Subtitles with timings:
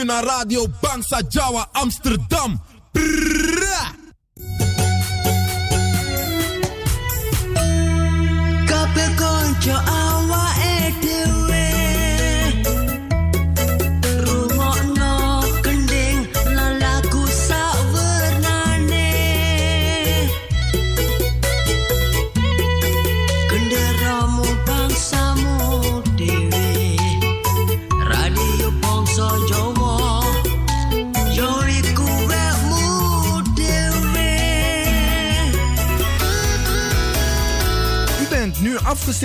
[0.00, 2.69] nu naar Radio Bangsa Jawa Amsterdam.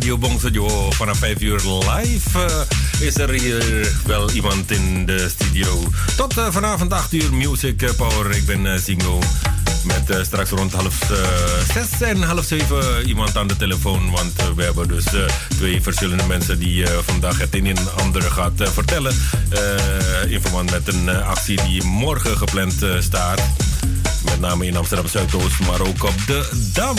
[0.09, 0.91] Radio.
[0.91, 1.61] Vanaf 5 uur
[1.95, 5.83] live eh, is er hier wel iemand in de studio.
[6.15, 8.31] Tot eh, vanavond 8 uur Music Power.
[8.31, 9.19] Ik ben Singo.
[9.83, 11.17] Met eh, straks rond half eh,
[11.73, 14.11] zes en half zeven iemand aan de telefoon.
[14.11, 15.05] Want we hebben dus
[15.47, 19.13] twee verschillende mensen die vandaag het een en ander gaat vertellen.
[20.27, 23.41] in verband met een actie die morgen gepland staat.
[24.39, 26.97] Met name in Amsterdam Zuidoost, maar ook op de Dam.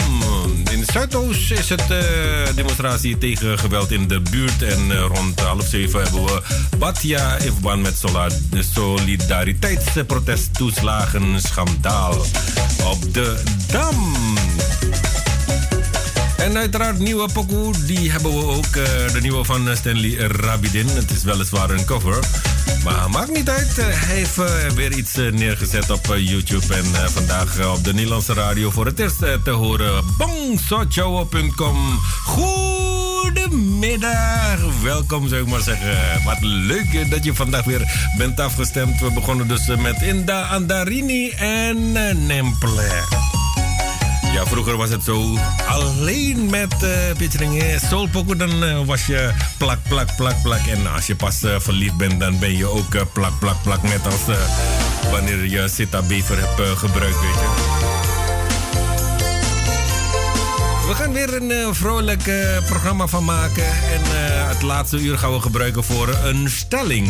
[0.71, 1.97] In Zuidoost is het eh,
[2.55, 4.61] demonstratie tegen geweld in de buurt.
[4.61, 6.41] En eh, rond half zeven hebben we
[6.77, 8.01] Batja in verband met
[8.49, 12.13] de solidariteitsprotesttoeslagen schandaal
[12.83, 14.15] op de Dam.
[16.37, 18.75] En uiteraard nieuwe pokoe, die hebben we ook.
[18.75, 20.87] eh, de nieuwe van Stanley Rabidin.
[20.87, 22.19] Het is weliswaar een cover.
[22.83, 23.77] Maar maakt niet uit.
[23.77, 26.73] eh, hij heeft eh, weer iets eh, neergezet op YouTube.
[26.73, 30.03] En vandaag op de Nederlandse radio voor het eerst te horen.
[30.17, 31.99] Bongsochowo.com.
[32.23, 33.59] Goedemiddag.
[34.83, 36.23] Welkom zou ik maar zeggen.
[36.23, 38.99] Wat leuk dat je vandaag weer bent afgestemd.
[38.99, 41.91] We begonnen dus met Inda Andarini en
[42.25, 43.20] Nemple.
[44.33, 48.35] Ja, vroeger was het zo alleen met uh, eh, Soulpoco.
[48.35, 50.65] Dan eh, was je plak, plak, plak, plak.
[50.65, 53.83] En als je pas eh, verliefd bent, dan ben je ook plak, plak, plak.
[53.83, 54.37] Net als
[55.11, 57.49] wanneer je Sita hebt gebruikt, weet je.
[60.87, 62.23] We gaan weer een vrolijk
[62.65, 63.65] programma van maken.
[63.65, 64.01] En
[64.47, 67.09] het laatste uur gaan we gebruiken voor een stelling.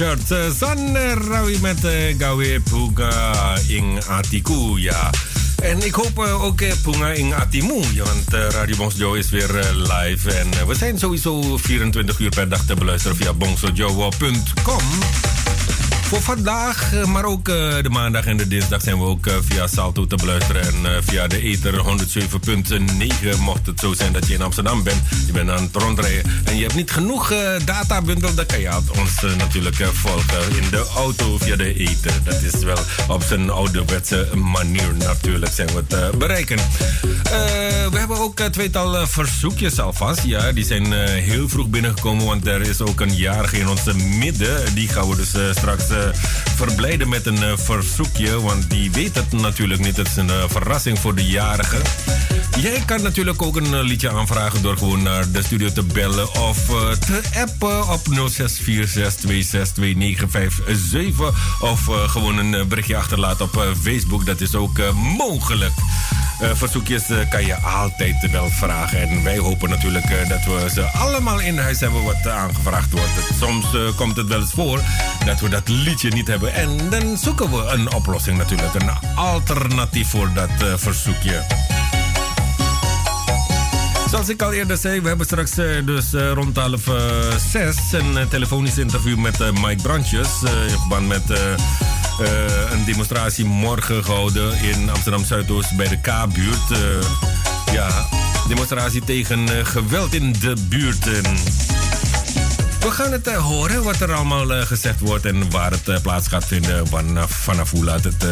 [0.00, 5.10] Eh, San eh, Rawi met eh, Gawe Puga in Atiku, ja.
[5.62, 10.32] En ik hoop eh, ook Punga in Atimu, want Radio Bongsojo is weer live.
[10.32, 14.82] En we zijn sowieso 24 uur per dag te beluisteren via bongsojo.com.
[16.10, 19.34] Voor vandaag, eh, maar ook eh, de maandag en de dinsdag zijn we ook eh,
[19.40, 20.62] via Salto te beluisteren.
[20.62, 25.02] En via de Ether 107.9, mocht het zo zijn dat je in Amsterdam bent.
[25.26, 29.36] Je bent aan het rondrijden en je hebt niet genoeg databundel, dan kan je ons
[29.36, 32.12] natuurlijk volgen in de auto via de Ether.
[32.24, 36.58] Dat is wel op zijn ouderwetse manier natuurlijk zijn we het bereiken.
[37.90, 40.22] We hebben ook tweetal verzoekjes alvast.
[40.22, 44.74] Ja, die zijn heel vroeg binnengekomen, want er is ook een jarige in onze midden.
[44.74, 45.84] Die gaan we dus straks
[46.56, 49.96] verblijden met een eh, verzoekje, want die weet het natuurlijk niet.
[49.96, 51.76] Het is een eh, verrassing voor de jarige.
[52.60, 56.34] Jij kan natuurlijk ook een eh, liedje aanvragen door gewoon naar de studio te bellen
[56.34, 58.12] of eh, te appen op 0646262957
[61.60, 64.26] of eh, gewoon een eh, berichtje achterlaten op eh, Facebook.
[64.26, 65.72] Dat is ook eh, mogelijk.
[66.40, 69.00] Eh, verzoekjes eh, kan je altijd wel vragen.
[69.00, 73.10] En wij hopen natuurlijk eh, dat we ze allemaal in huis hebben wat aangevraagd wordt.
[73.40, 74.80] Soms komt het wel eens voor
[75.24, 76.54] dat we dat liedje niet hebben.
[76.54, 78.74] En dan zoeken we een oplossing natuurlijk.
[78.74, 81.42] Een alternatief voor dat verzoekje.
[84.10, 86.82] Zoals ik al eerder zei, we hebben straks dus rond half
[87.50, 90.28] zes een telefonisch interview met Mike Brandjes.
[90.42, 91.22] in verband met
[92.70, 96.70] een demonstratie morgen gehouden in Amsterdam Zuidoost bij de K-buurt.
[96.70, 96.78] Eh,
[97.72, 98.06] ja,
[98.48, 101.06] demonstratie tegen eh, geweld in de buurt.
[101.06, 101.22] En
[102.80, 106.00] we gaan het eh, horen wat er allemaal eh, gezegd wordt en waar het eh,
[106.02, 106.86] plaats gaat vinden.
[106.86, 108.30] Vanaf, vanaf hoe laat het eh,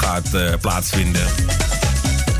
[0.00, 1.26] gaat eh, plaatsvinden.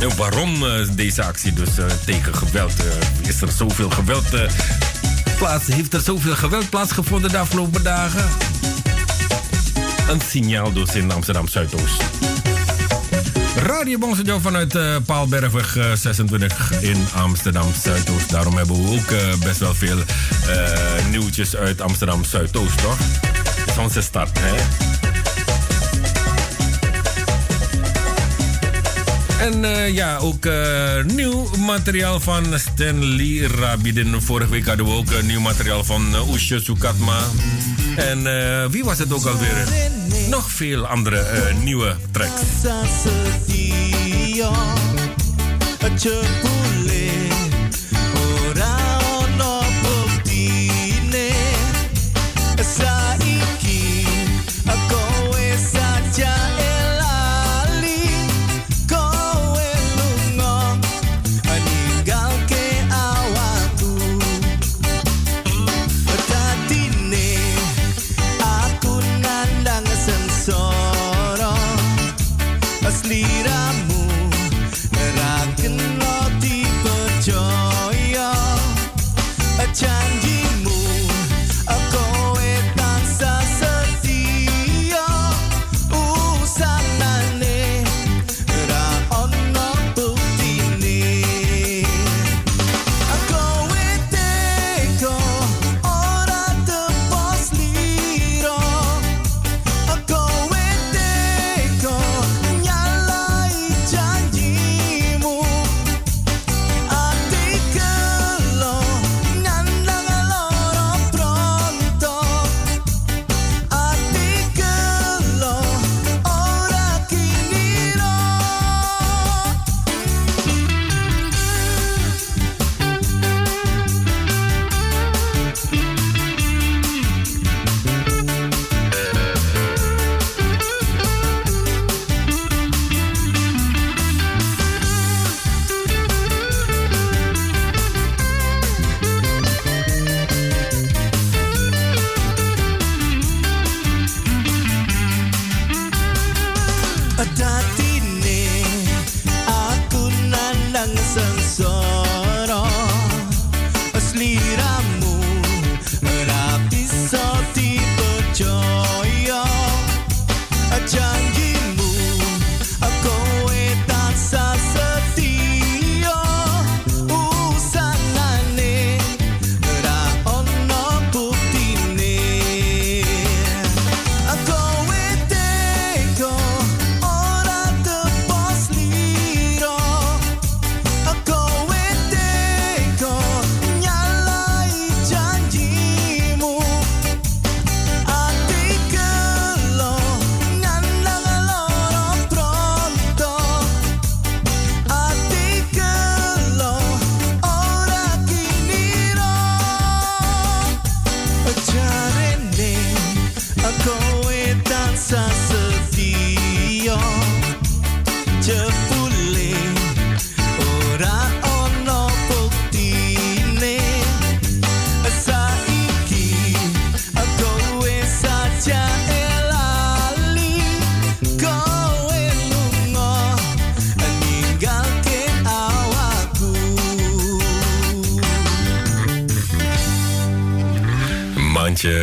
[0.01, 2.73] En waarom eh, deze actie dus eh, tegen geweld?
[2.79, 4.41] eh, is er zoveel geweld eh,
[5.39, 5.67] plaats?
[5.67, 8.25] Heeft er zoveel geweld plaatsgevonden de afgelopen dagen?
[10.11, 12.03] Een signaal dus in Amsterdam Zuidoost.
[13.57, 18.31] Radio Bongsejo vanuit eh, Paalbergweg eh, 26 in Amsterdam Zuidoost.
[18.31, 22.99] Daarom hebben we ook eh, best wel veel eh, nieuwtjes uit Amsterdam Zuidoost, toch?
[23.57, 24.90] Dat is onze stad, hè?
[29.41, 34.21] En eh, ja, ook eh, nieuw materiaal van Stanley Rabidin.
[34.21, 37.19] Vorige week hadden we ook eh, nieuw materiaal van uh, Oesje Sukatma.
[37.97, 38.23] En
[38.71, 39.69] wie was het ook alweer?
[40.29, 42.41] Nog veel andere nieuwe tracks.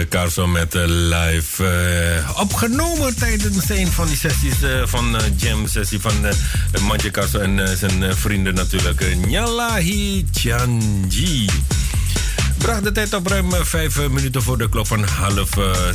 [0.09, 1.65] Carson met eh, live.
[1.65, 6.13] eh, opgenomen tijdens een van die sessies eh, van eh, Jam sessie van
[6.81, 9.25] Mandje Carson en zijn vrienden natuurlijk.
[9.27, 11.49] Nyalahi Chanji.
[12.57, 15.49] Bracht de tijd op ruim vijf minuten voor de klok van half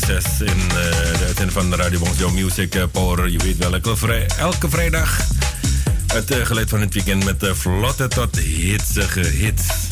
[0.07, 3.29] zes in de uitzending van Radio Bongso Music Power.
[3.29, 5.19] Je weet wel, elke, vrij, elke vrijdag
[6.07, 9.92] het geluid van het weekend met vlotte tot hitsige hits.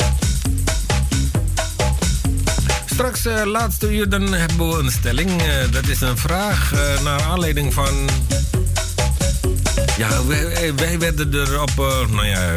[3.01, 5.41] Straks, eh, laatste uur, dan hebben we een stelling.
[5.41, 8.09] Eh, dat is een vraag eh, naar aanleiding van...
[9.97, 11.75] Ja, wij, wij werden erop...
[12.11, 12.53] nou ja,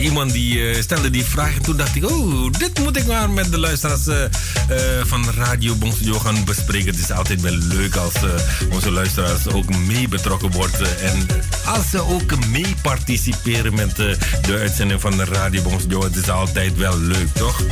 [0.00, 2.10] iemand die eh, stelde die vraag en toen dacht ik...
[2.10, 4.30] Oh, dit moet ik maar met de luisteraars eh, eh,
[5.04, 6.90] van Radio Bongstudio gaan bespreken.
[6.90, 8.12] Het is altijd wel leuk als
[8.70, 11.00] onze luisteraars ook mee betrokken worden.
[11.00, 11.26] En
[11.64, 14.16] als ze ook mee participeren met de
[14.58, 16.02] uitzending van de Radio Bongstudio.
[16.02, 17.62] Het is altijd wel leuk, toch?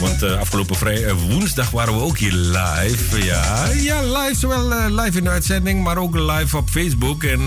[0.00, 3.24] Want afgelopen vrij, woensdag waren we ook hier live.
[3.24, 4.38] Ja, ja live.
[4.38, 7.24] Zowel live in de uitzending, maar ook live op Facebook.
[7.24, 7.40] En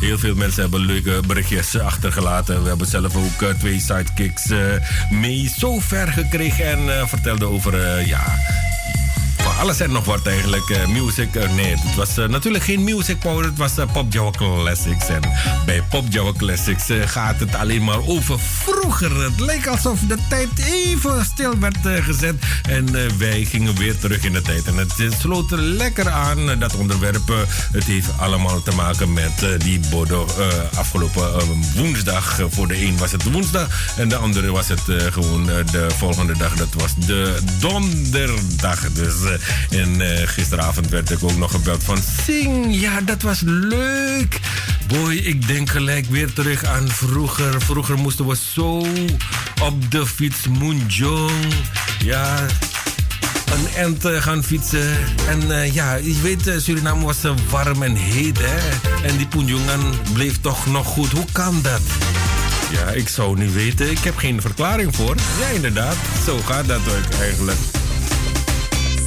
[0.00, 2.62] heel veel mensen hebben leuke berichtjes achtergelaten.
[2.62, 4.58] We hebben zelf ook eh, twee sidekicks eh,
[5.10, 6.66] mee zo ver gekregen.
[6.66, 8.22] En eh, vertelden over, ja...
[9.60, 10.70] Alles en nog wat eigenlijk.
[10.70, 13.44] eh, music, eh, nee, het was eh, natuurlijk geen music power.
[13.44, 15.08] Het was Pop Java Classics.
[15.08, 15.20] En
[15.66, 19.22] bij Pop Java Classics gaat het alleen maar over vroeger.
[19.22, 22.34] Het leek alsof de tijd even stil werd gezet.
[22.68, 24.64] En wij gingen weer terug in de tijd.
[24.66, 27.32] En het sloot lekker aan, dat onderwerp.
[27.72, 30.26] het heeft allemaal te maken met die Bodo
[30.74, 31.30] afgelopen
[31.74, 32.40] woensdag.
[32.48, 33.68] Voor de een was het woensdag.
[33.96, 36.54] En de andere was het gewoon de volgende dag.
[36.54, 38.92] Dat was de donderdag.
[38.92, 39.14] Dus,
[39.70, 42.80] en eh, gisteravond werd ik ook nog gebeld van Sing.
[42.80, 44.40] Ja, dat was leuk.
[44.86, 47.60] Boy, ik denk gelijk weer terug aan vroeger.
[47.62, 48.86] Vroeger moesten we zo
[49.62, 51.52] op de fiets Moenjong.
[52.04, 52.46] Ja,
[53.52, 54.96] een end eh, gaan fietsen.
[55.28, 57.18] En eh, ja, je weet, Suriname was
[57.50, 58.56] warm en heet, hè.
[59.08, 61.10] En die Poenjongan bleef toch nog goed.
[61.10, 61.80] Hoe kan dat?
[62.70, 63.90] Ja, ik zou niet weten.
[63.90, 65.16] Ik heb geen verklaring voor.
[65.40, 65.96] Ja, inderdaad.
[66.26, 67.58] Zo gaat dat ook eigenlijk.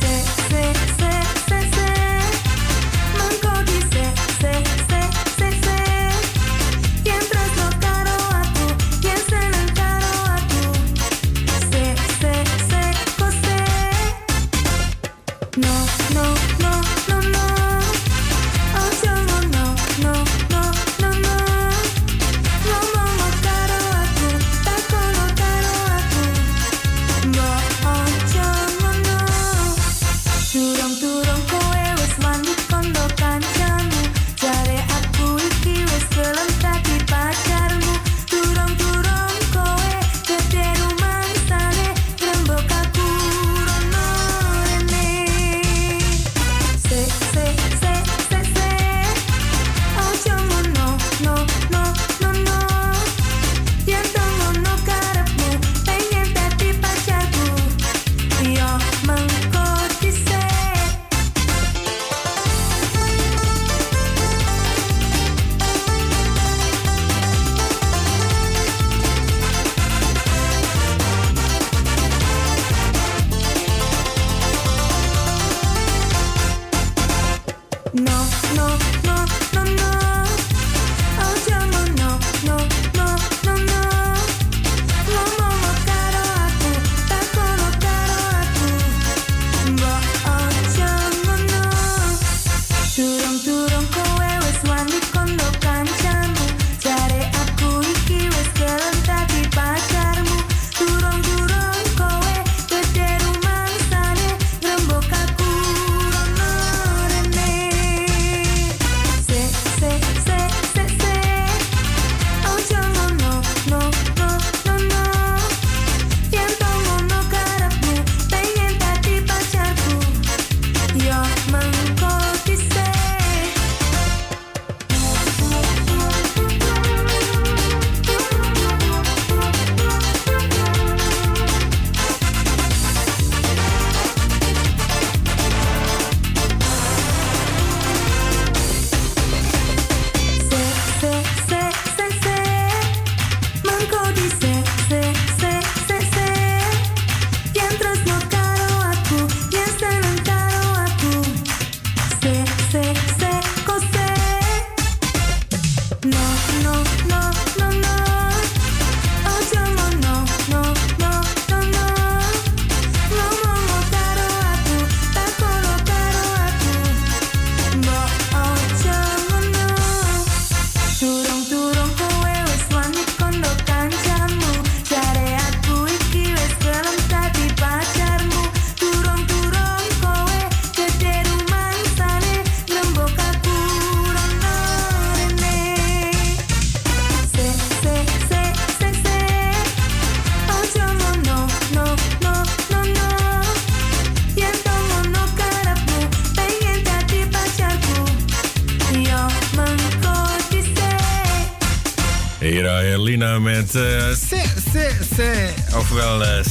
[0.07, 1.16] No,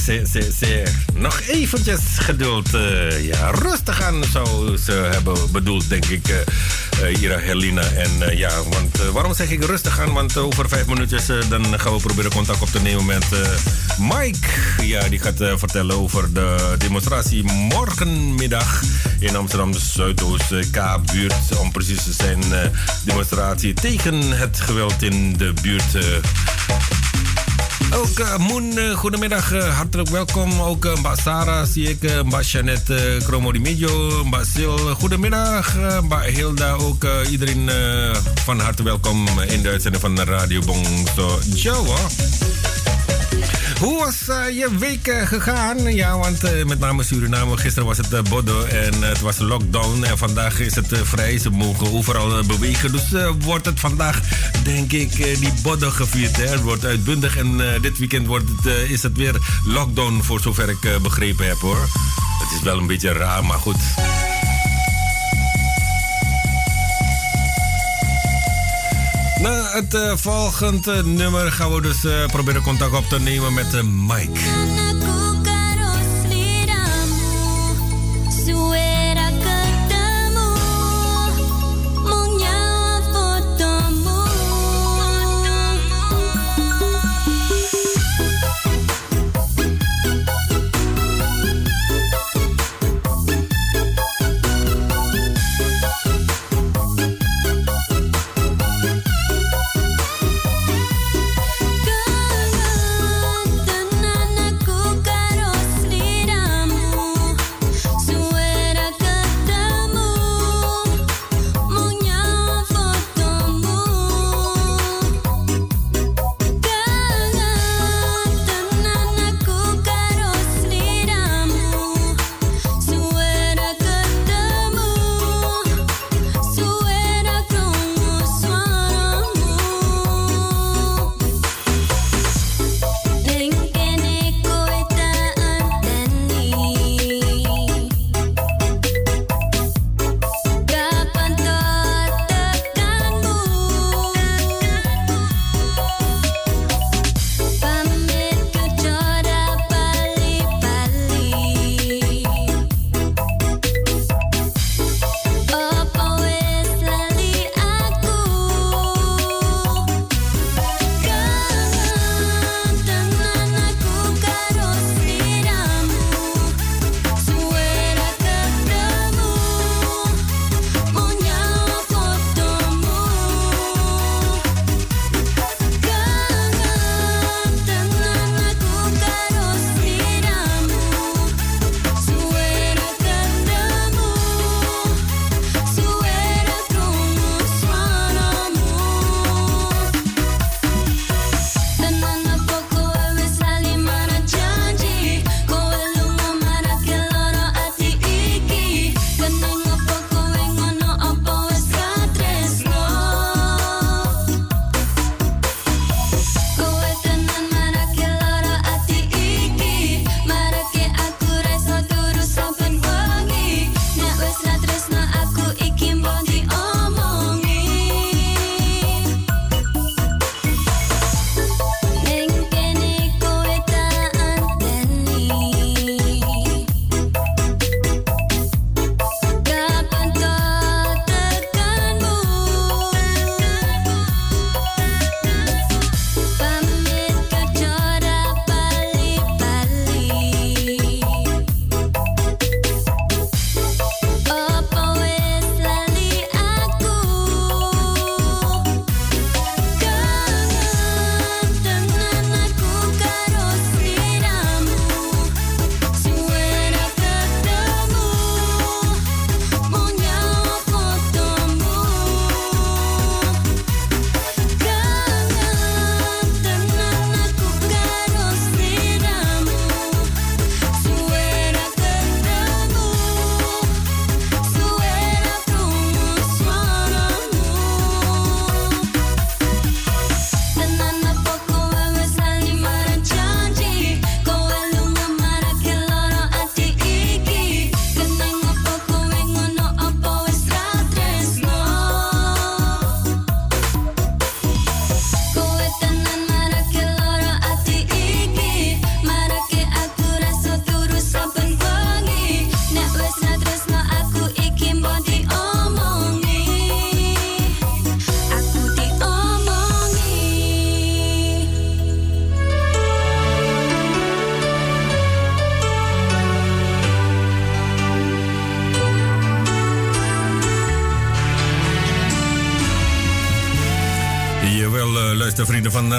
[0.07, 0.83] Se, se.
[1.13, 2.73] Nog eventjes geduld.
[2.73, 6.45] Uh, ja, rustig aan zou ze hebben bedoeld, denk ik.
[7.01, 7.81] Uh, Ira Herlina.
[7.81, 10.13] En ja, want waarom zeg ik rustig aan?
[10.13, 13.25] Want over vijf minuutjes dan gaan we proberen contact op te nemen met
[13.99, 14.47] Mike.
[14.81, 18.81] Ja, die gaat vertellen over de demonstratie morgenmiddag
[19.19, 21.57] in Amsterdam Zuidoost K-buurt.
[21.59, 22.43] Om precies te zijn,
[23.05, 25.97] demonstratie tegen het geweld in de buurt.
[27.93, 30.61] Ook uh, goedemiddag, hartelijk welkom.
[30.61, 33.21] Ook uh, Sarah zie ik, uh, Mba Jeannette
[34.51, 35.75] Sil, goedemiddag.
[36.03, 37.69] Mba Hilda, ook iedereen
[38.43, 41.97] van harte welkom in de uitzending van Radio Bongso Jawa.
[43.79, 45.93] Hoe was uh, je week uh, gegaan?
[45.93, 47.57] Ja, want uh, met name Suriname.
[47.57, 50.03] Gisteren was het Bodo en het was lockdown.
[50.03, 51.37] En vandaag is het vrij.
[51.37, 52.91] Ze mogen overal bewegen.
[52.91, 53.03] Dus
[53.39, 54.19] wordt het vandaag,
[54.63, 56.37] denk ik, die Bodo gevierd.
[56.37, 56.47] Hè?
[56.47, 57.37] Het wordt uitbundig.
[57.37, 59.35] En dit weekend wordt het, is het weer
[59.65, 61.89] lockdown, voor zover ik begrepen heb hoor.
[62.39, 63.77] Het is wel een beetje raar, maar goed.
[69.47, 73.81] Het uh, volgende nummer gaan we dus uh, proberen contact op te nemen met uh,
[73.83, 74.86] Mike.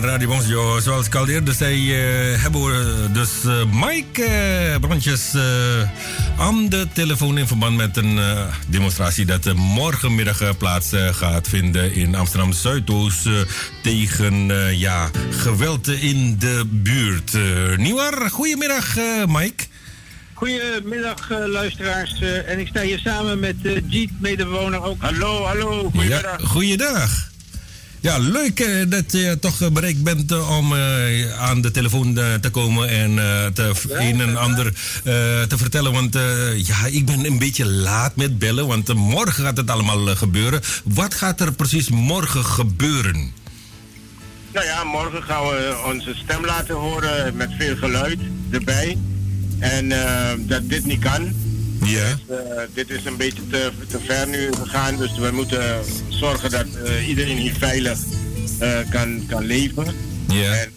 [0.04, 0.80] Radio.
[0.80, 5.42] Zoals ik al eerder zei, eh, hebben we dus eh, Mike eh Brontjes eh,
[6.38, 8.20] aan de telefoon in verband met een
[8.66, 13.28] demonstratie dat morgenmiddag plaats gaat vinden in Amsterdam Zuidoost
[13.82, 14.46] tegen
[14.78, 17.34] ja, geweld in de buurt.
[17.34, 19.64] Uh, Nieuwar, goedemiddag Mike.
[20.34, 22.20] Goedemiddag uh, luisteraars.
[22.20, 25.02] Uh, en ik sta hier samen met uh, Jeet, medebewoner ook.
[25.02, 25.82] Hallo, hallo.
[25.82, 26.40] Goedemiddag.
[26.40, 27.36] Ja, goeiedag.
[28.00, 32.48] Ja, leuk uh, dat je toch bereikt bent uh, om uh, aan de telefoon te
[32.50, 33.14] komen en
[33.54, 34.72] te een en ander
[35.48, 35.92] te vertellen.
[35.92, 36.18] Want
[36.56, 40.60] ja, ik ben een beetje laat met bellen, want morgen gaat het allemaal gebeuren.
[40.84, 43.32] Wat gaat er precies morgen gebeuren?
[44.52, 48.18] Nou ja, morgen gaan we onze stem laten horen met veel geluid
[48.50, 48.98] erbij.
[49.58, 49.88] En
[50.38, 51.32] dat dit niet kan.
[51.82, 52.18] Ja.
[52.26, 56.50] Dus, uh, dit is een beetje te, te ver nu gegaan, dus we moeten zorgen
[56.50, 57.98] dat uh, iedereen hier veilig
[58.62, 59.86] uh, kan, kan leven.
[60.28, 60.52] Ja.
[60.52, 60.72] En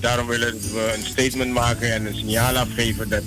[0.00, 3.22] daarom willen we een statement maken en een signaal afgeven dat,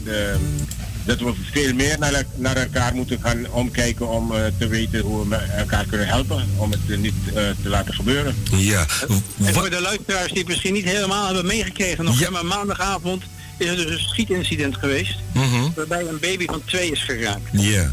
[1.06, 5.36] dat we veel meer naar, naar elkaar moeten gaan omkijken om te weten hoe we
[5.36, 8.36] elkaar kunnen helpen om het niet te laten gebeuren.
[8.56, 8.86] Ja.
[9.44, 12.30] En voor de luisteraars die het misschien niet helemaal hebben meegekregen, nog ja.
[12.30, 13.24] maar maandagavond
[13.60, 15.16] is er dus een schietincident geweest.
[15.34, 15.74] Mm -hmm.
[15.76, 17.49] Waarbij een baby van twee is geraakt.
[17.51, 17.62] Ja.
[17.62, 17.89] Yeah.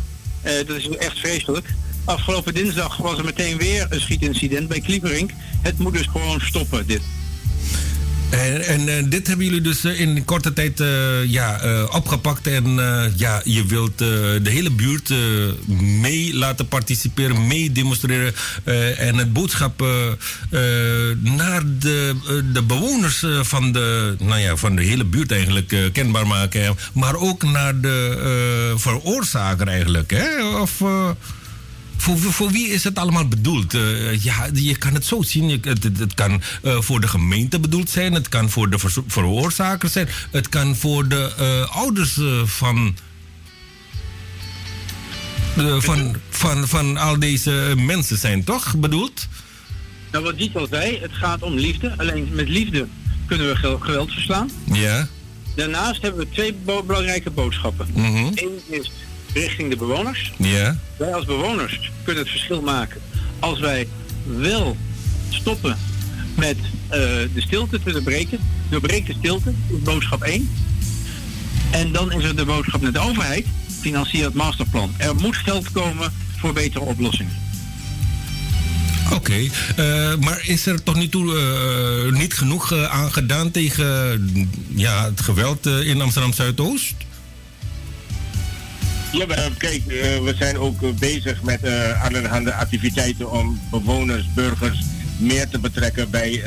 [0.61, 1.67] Uh, dat is echt vreselijk.
[2.05, 5.31] Afgelopen dinsdag was er meteen weer een schietincident bij Klieperink.
[5.63, 7.01] Het moet dus gewoon stoppen, dit.
[8.31, 11.61] En, en uh, dit hebben jullie dus uh, in korte tijd uh, ja,
[11.93, 12.47] opgepakt.
[12.47, 12.65] En
[13.17, 15.15] ja, je wilt de hele buurt
[16.01, 18.35] mee laten participeren, mee demonstreren.
[18.97, 19.81] en het boodschap
[21.21, 22.15] naar de,
[22.53, 26.77] de bewoners van de, nou ja, van de hele buurt eigenlijk kenbaar maken.
[26.93, 30.11] Maar ook naar de veroorzaker eigenlijk.
[30.11, 30.59] Hè?
[30.61, 30.83] Of...
[31.97, 33.75] Voor, voor, wie is het allemaal bedoeld?
[33.75, 35.49] Uh, ja, je kan het zo zien.
[35.49, 38.13] Je, het, het, kan uh, voor de gemeente bedoeld zijn.
[38.13, 40.09] Het kan voor de ver veroorzakers zijn.
[40.31, 42.97] Het kan voor de uh, ouders van,
[45.79, 48.77] van, van, van al deze mensen zijn, toch?
[48.77, 49.29] Bedoeld?
[50.13, 51.95] Nou, wat Diet al zei, het gaat om liefde.
[51.97, 52.87] Alleen met liefde
[53.27, 54.51] kunnen we geweld verslaan.
[54.73, 55.09] Ja.
[55.57, 56.55] Daarnaast hebben we twee
[56.87, 57.87] belangrijke boodschappen.
[57.95, 58.33] Mm -hmm.
[58.35, 58.91] Eén is
[59.41, 60.33] richting de bewoners.
[60.37, 60.77] Ja.
[60.97, 63.01] Wij als bewoners kunnen het verschil maken
[63.39, 63.89] als wij
[64.25, 64.77] wel
[65.29, 65.79] stoppen
[66.37, 68.39] met uh, de stilte te doorbreken.
[68.71, 70.51] Doorbreek de stilte, boodschap 1.
[71.71, 73.47] En dan is er de boodschap naar de overheid,
[73.81, 74.95] financier het masterplan.
[74.97, 77.45] Er moet geld komen voor betere oplossingen.
[79.05, 79.51] Oké, okay.
[79.77, 81.25] uh, maar is er tot nu toe
[82.11, 87.06] uh, niet genoeg aan gedaan tegen ja, het geweld in Amsterdam Zuidoost?
[89.17, 91.61] Ja, kijk, uh, we zijn ook uh, bezig met
[92.03, 94.79] allerhande activiteiten om bewoners, burgers
[95.19, 96.43] meer te betrekken bij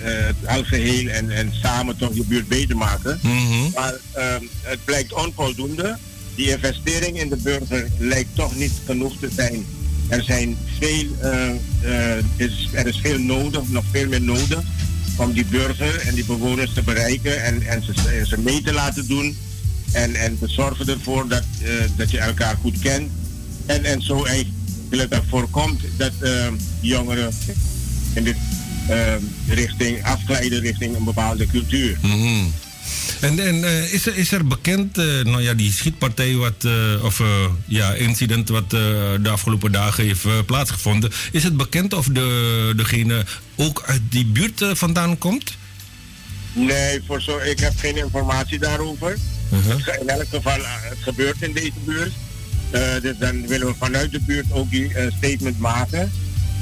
[0.00, 3.18] het algeheel en, en samen toch je buurt beter maken.
[3.22, 3.70] Mm -hmm.
[3.74, 3.94] Maar
[4.62, 5.96] het blijkt onvoldoende.
[6.34, 9.66] Die investering in de burger lijkt toch niet genoeg te zijn.
[10.08, 11.06] Er zijn veel,
[12.36, 14.62] is, er is veel nodig, nog veel meer nodig
[15.16, 18.72] om die burger en die bewoners te bereiken en, en, ze, en ze mee te
[18.72, 19.36] laten doen
[19.94, 23.10] en, en te zorgen ervoor dat, uh, dat je elkaar goed kent.
[23.66, 26.46] En, en zo eigenlijk dat voorkomt dat uh,
[26.80, 27.32] jongeren
[28.14, 28.36] in dit
[28.90, 29.14] uh,
[29.48, 31.98] richting afglijden richting een bepaalde cultuur.
[32.02, 32.52] Mm -hmm.
[33.20, 36.66] En, en is, er, is er bekend, nou ja, die schietpartij wat,
[37.02, 37.22] of
[37.66, 43.24] ja, incident wat de afgelopen dagen heeft plaatsgevonden, is het bekend of de, degene
[43.56, 45.56] ook uit die buurt vandaan komt?
[46.52, 49.18] Nee, voor zo, ik heb geen informatie daarover.
[49.62, 50.00] -huh.
[50.00, 52.12] In elk geval, het gebeurt in deze buurt.
[52.74, 56.12] Uh, dus dan willen we vanuit de buurt ook die uh, statement maken.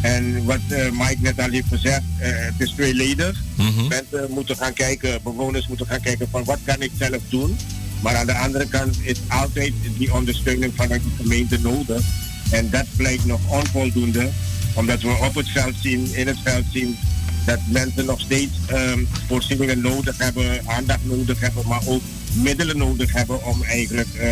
[0.02, 0.60] En wat
[0.92, 3.42] Mike net al heeft gezegd, het is tweeledig.
[3.58, 3.88] Uh -huh.
[3.88, 7.56] Mensen moeten gaan kijken, bewoners moeten gaan kijken van wat kan ik zelf doen.
[8.02, 12.02] Maar aan de andere kant is altijd die ondersteuning vanuit de gemeente nodig.
[12.50, 14.30] En dat blijkt nog onvoldoende,
[14.74, 16.96] omdat we op het veld zien, in het veld zien,
[17.46, 22.02] dat mensen nog steeds um, voorzieningen nodig hebben, aandacht nodig hebben, maar ook
[22.32, 24.22] middelen nodig hebben om eigenlijk uh,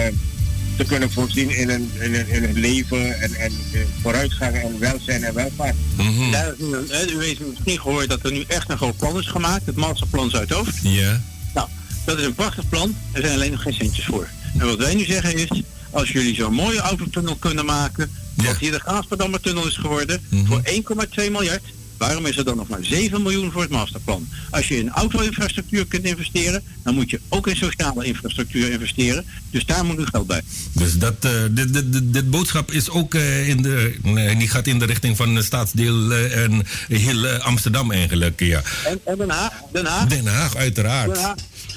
[0.76, 4.78] te kunnen voorzien in een, in een, in een leven en, en uh, vooruitgang en
[4.78, 5.74] welzijn en welvaart.
[5.96, 6.30] Mm -hmm.
[6.30, 9.76] ja, u heeft misschien gehoord dat er nu echt een groot plan is gemaakt, het
[9.76, 10.78] Masterplan Zuidoost.
[10.82, 10.90] Ja.
[10.90, 11.16] Yeah.
[11.54, 11.68] Nou,
[12.04, 14.28] dat is een prachtig plan, er zijn alleen nog geen centjes voor.
[14.58, 18.70] En wat wij nu zeggen is, als jullie zo'n mooie autotunnel kunnen maken, wat hier
[18.70, 20.46] de Gaasperdammer tunnel is geworden, Mhm.
[20.46, 21.62] voor 1,2 miljard,
[22.00, 24.28] Waarom is er dan nog maar 7 miljoen voor het masterplan?
[24.50, 29.24] Als je in auto-infrastructuur kunt investeren, dan moet je ook in sociale infrastructuur investeren.
[29.50, 30.42] Dus daar moet nu geld bij.
[30.72, 34.48] Dus dat, eh, dit, dit, dit, dit boodschap is ook eh, in de, nee, die
[34.48, 38.40] gaat in de richting van het staatsdeel eh, en heel Amsterdam eigenlijk.
[38.40, 38.62] Ja.
[38.84, 41.14] En, en Den Haag, Den Haag, Den Haag, uiteraard.
[41.14, 41.34] Den Haag.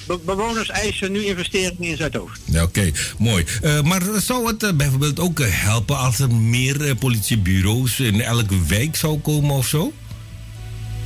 [0.07, 2.41] Be- bewoners eisen nu investeringen in Zuidoost.
[2.45, 3.45] Ja, Oké, mooi.
[3.83, 9.55] Maar zou het bijvoorbeeld ook helpen als er meer politiebureaus in elke wijk zou komen
[9.55, 9.93] of zo?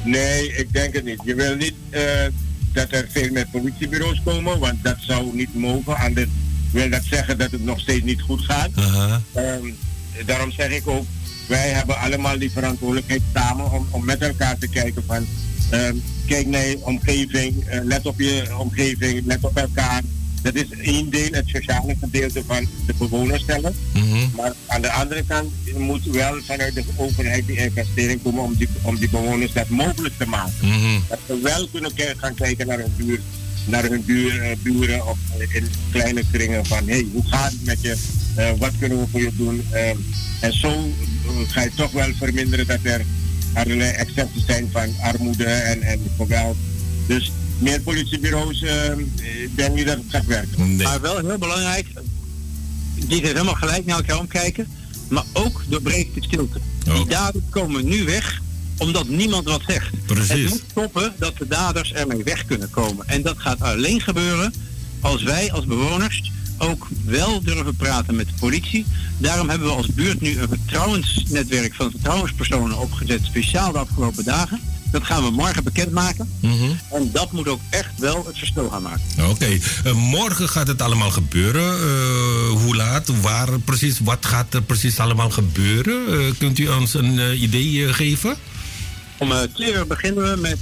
[0.04, 1.22] Nee, ik denk het niet.
[1.24, 2.02] Je wil niet eh,
[2.74, 5.98] dat er veel meer politiebureaus komen, want dat zou niet mogen.
[5.98, 6.30] Anders
[6.72, 8.70] wil dat zeggen dat het nog steeds niet goed gaat.
[8.76, 9.22] Aha.
[9.34, 9.68] Ehm,
[10.26, 11.06] daarom zeg ik ook,
[11.48, 15.28] wij hebben allemaal die verantwoordelijkheid samen om, om met elkaar te kijken van,
[15.70, 15.96] ehm,
[16.28, 20.02] kijk naar je omgeving, eh, let op je omgeving, let op elkaar.
[20.54, 23.76] Dat is één deel, het sociale gedeelte van de bewoners zelf.
[23.94, 24.36] Mhm.
[24.36, 28.68] Maar aan de andere kant moet wel vanuit de overheid die investering komen om die,
[28.82, 30.54] om die bewoners dat mogelijk te maken.
[30.62, 31.00] Mhm.
[31.10, 33.22] Dat ze wel kunnen gaan kijken naar hun buurt,
[33.66, 35.18] naar hun buur, eh, buren of
[35.54, 37.96] in kleine kringen van hey, hoe gaat het met je?
[38.36, 39.66] Eh, wat kunnen we voor je doen?
[39.72, 39.90] Eh,
[40.40, 40.92] en zo
[41.48, 43.06] ga je toch wel verminderen dat er
[43.54, 46.58] allerlei excessen zijn van armoede en, en geweld.
[47.08, 48.98] Dus meer politiebureaus, eh,
[49.44, 50.76] ik denk niet dat het gaat werken.
[50.76, 50.88] Nee.
[50.88, 51.88] Maar wel heel belangrijk,
[52.96, 54.68] die heeft helemaal gelijk naar elkaar omkijken,
[55.10, 56.60] maar ook doorbreekt de stilte.
[56.84, 58.42] Die daders komen nu weg
[58.78, 60.06] omdat niemand wat zegt.
[60.06, 60.30] Precies.
[60.30, 63.08] Het moet stoppen dat de daders ermee weg kunnen komen.
[63.08, 64.54] En dat gaat alleen gebeuren
[65.02, 68.86] als wij als bewoners ook wel durven praten met de politie.
[69.18, 74.62] Daarom hebben we als buurt nu een vertrouwensnetwerk van vertrouwenspersonen opgezet, speciaal de afgelopen dagen.
[74.92, 76.30] Dat gaan we morgen bekendmaken.
[76.40, 76.72] Mhm.
[76.92, 79.30] En dat moet ook echt wel het verschil gaan maken.
[79.30, 81.64] Oké, Eh, morgen gaat het allemaal gebeuren.
[81.80, 86.08] Eh, hoe laat, waar precies, wat gaat er precies allemaal gebeuren?
[86.08, 88.36] Eh, kunt u ons een idee geven?
[89.18, 90.58] Om twee uur beginnen we met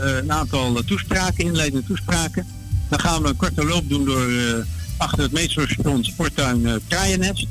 [0.00, 2.46] een aantal toespraken, inleidende toespraken.
[2.88, 4.28] Dan gaan we een korte loop doen door
[4.96, 7.46] achter het metrostation Sporttuin eh Kraaiennest.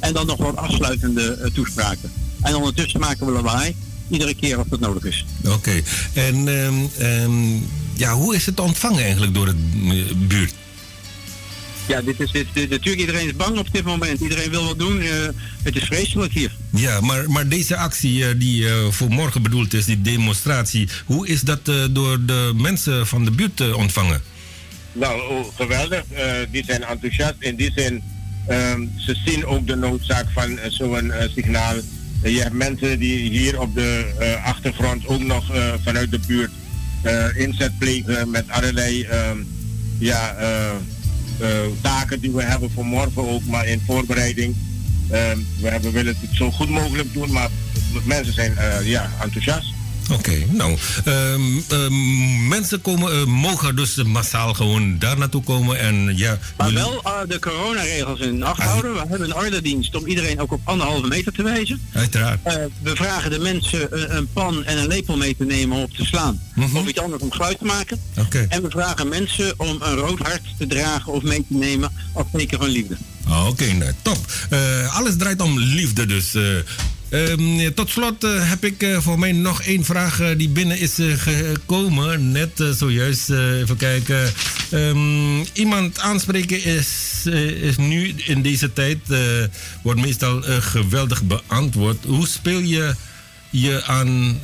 [0.00, 2.12] En dan nog wat afsluitende toespraken.
[2.40, 3.76] En ondertussen maken we lawaai,
[4.12, 5.24] iedere keer als dat nodig is.
[5.48, 5.82] Oké,
[6.12, 7.52] en ehm, ehm,
[7.94, 9.54] ja, hoe is het ontvangen eigenlijk door de
[10.08, 10.54] eh, buurt?
[11.88, 14.20] Ja, dit is, dit, dit- natuurlijk iedereen is bang op dit moment.
[14.20, 15.00] Iedereen wil wat doen.
[15.00, 15.08] eh,
[15.62, 16.52] het is vreselijk hier.
[16.70, 21.28] Ja, maar, maar deze actie eh, die eh, voor morgen bedoeld is, die demonstratie, hoe
[21.28, 24.22] is dat eh, door de mensen van de buurt eh, ontvangen?
[24.92, 26.02] Nou, oh, geweldig.
[26.08, 27.34] Eh, die zijn enthousiast.
[27.38, 28.02] In die zin,
[28.48, 31.74] ehm, ze zien ook de noodzaak van eh, zo'n eh, signaal.
[32.22, 36.50] Je hebt mensen die hier op de eh, achtergrond ook nog eh, vanuit de buurt
[37.02, 39.38] eh, inzet plegen met allerlei ehm,
[39.98, 40.36] ja,
[41.80, 44.56] taken die we hebben voor morgen ook, maar in voorbereiding.
[45.10, 47.48] Ehm, we hebben, willen het zo goed mogelijk doen, maar
[48.04, 48.54] mensen zijn
[48.84, 49.74] ja, enthousiast.
[50.12, 56.16] Oké, nou, ehm, ehm, mensen komen, eh, mogen dus massaal gewoon daar naartoe komen en
[56.16, 56.38] ja...
[56.56, 58.92] Maar jullie- wel eh, de coronaregels in acht houden.
[58.92, 61.80] We hebben een ordendienst om iedereen ook op anderhalve meter te wijzen.
[61.92, 62.38] Uiteraard.
[62.42, 65.94] Eh, we vragen de mensen een, pan en een lepel mee te nemen om op
[65.96, 66.40] te slaan.
[66.54, 66.76] Mhm.
[66.76, 68.00] Of iets anders om geluid te maken.
[68.18, 68.46] Oké.
[68.48, 72.26] En we vragen mensen om een rood hart te dragen of mee te nemen als
[72.32, 72.96] teken van liefde.
[73.28, 74.18] Ah, Oké, nou, top.
[74.90, 76.34] Alles draait om liefde dus.
[77.12, 80.78] Ehm, tot slot eh, heb ik eh, voor mij nog één vraag eh, die binnen
[80.78, 82.32] is gekomen.
[82.32, 84.32] Net zojuist, even kijken.
[84.70, 87.20] Ehm, iemand aanspreken is,
[87.60, 88.98] is nu in deze tijd,
[89.82, 92.04] wordt meestal geweldig beantwoord.
[92.04, 92.94] Hoe speel je
[93.50, 94.40] je aan...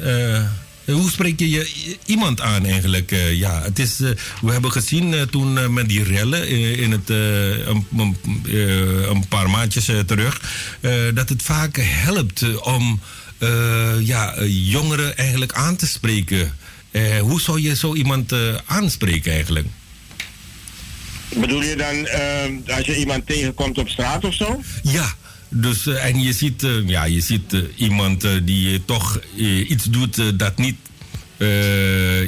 [0.93, 3.13] hoe spreek je, je iemand aan eigenlijk?
[3.13, 4.11] Eh, ja, het is, eh,
[4.41, 8.17] we hebben gezien eh, toen met die rellen in het, een, een,
[9.11, 10.41] een paar maandjes terug,
[11.15, 13.01] dat het vaak helpt om
[14.01, 16.53] ja, jongeren eigenlijk aan te spreken.
[17.21, 18.33] Hoe zou je zo iemand
[18.67, 19.67] aanspreken eigenlijk?
[21.37, 22.09] Bedoel je dan
[22.77, 24.61] als je iemand tegenkomt op straat of zo?
[24.83, 25.15] Ja,
[25.49, 29.21] dus eh, en je ziet, eh, ja, je ziet eh, iemand die toch
[29.69, 30.77] iets doet dat niet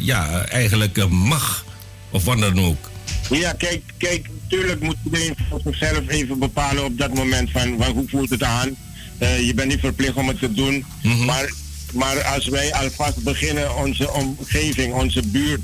[0.00, 1.64] ja, eigenlijk mag.
[2.10, 2.90] Of wat dan ook.
[3.30, 7.92] Ja, kijk, kijk, tuurlijk moet iedereen voor zichzelf even bepalen op dat moment van, van
[7.92, 8.76] hoe voelt het aan.
[9.18, 10.84] Je bent niet verplicht om het te doen.
[11.26, 11.52] maar,
[11.92, 15.60] maar als wij alvast beginnen onze omgeving, onze buurt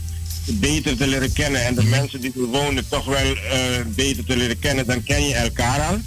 [0.52, 4.36] beter te leren kennen en de mensen die er wonen toch wel eh, beter te
[4.36, 5.98] leren kennen, dan ken je elkaar al.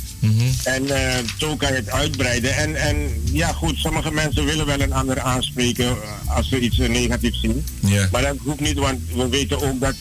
[0.64, 2.56] En eh, zo kan je het uitbreiden.
[2.56, 2.96] En, en
[3.32, 7.66] ja, goed, sommige mensen willen wel een ander aanspreken eh, als ze iets negatiefs zien.
[8.12, 9.96] Maar dat hoeft niet, want we weten ook dat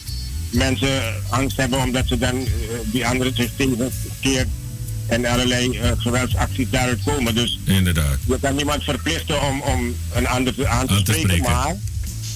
[0.51, 2.47] mensen angst hebben omdat ze dan
[2.85, 4.49] die andere zich tegenkeert
[5.07, 7.35] en allerlei geweldsacties daaruit komen.
[7.35, 8.17] Dus Inderdaad.
[8.27, 11.53] je kan niemand verplichten om, om een ander aan te, Aan te spreken, spreken.
[11.53, 11.75] maar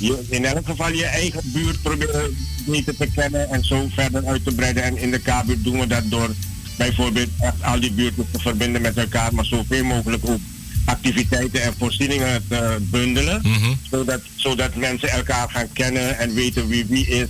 [0.02, 2.36] je, in elk geval je eigen buurt proberen
[2.66, 4.82] beter te kennen en zo verder uit te breiden.
[4.82, 6.30] En in de K-buurt doen we dat door
[6.76, 10.40] bijvoorbeeld echt al die buurten te verbinden met elkaar, maar zoveel mogelijk ook
[10.84, 13.72] activiteiten en voorzieningen te bundelen, Mhm.
[13.90, 17.26] zodat, zodat mensen elkaar gaan kennen en weten wie wie is.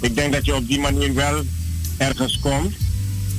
[0.00, 1.42] Ik denk dat je op die manier wel
[1.96, 2.74] ergens komt,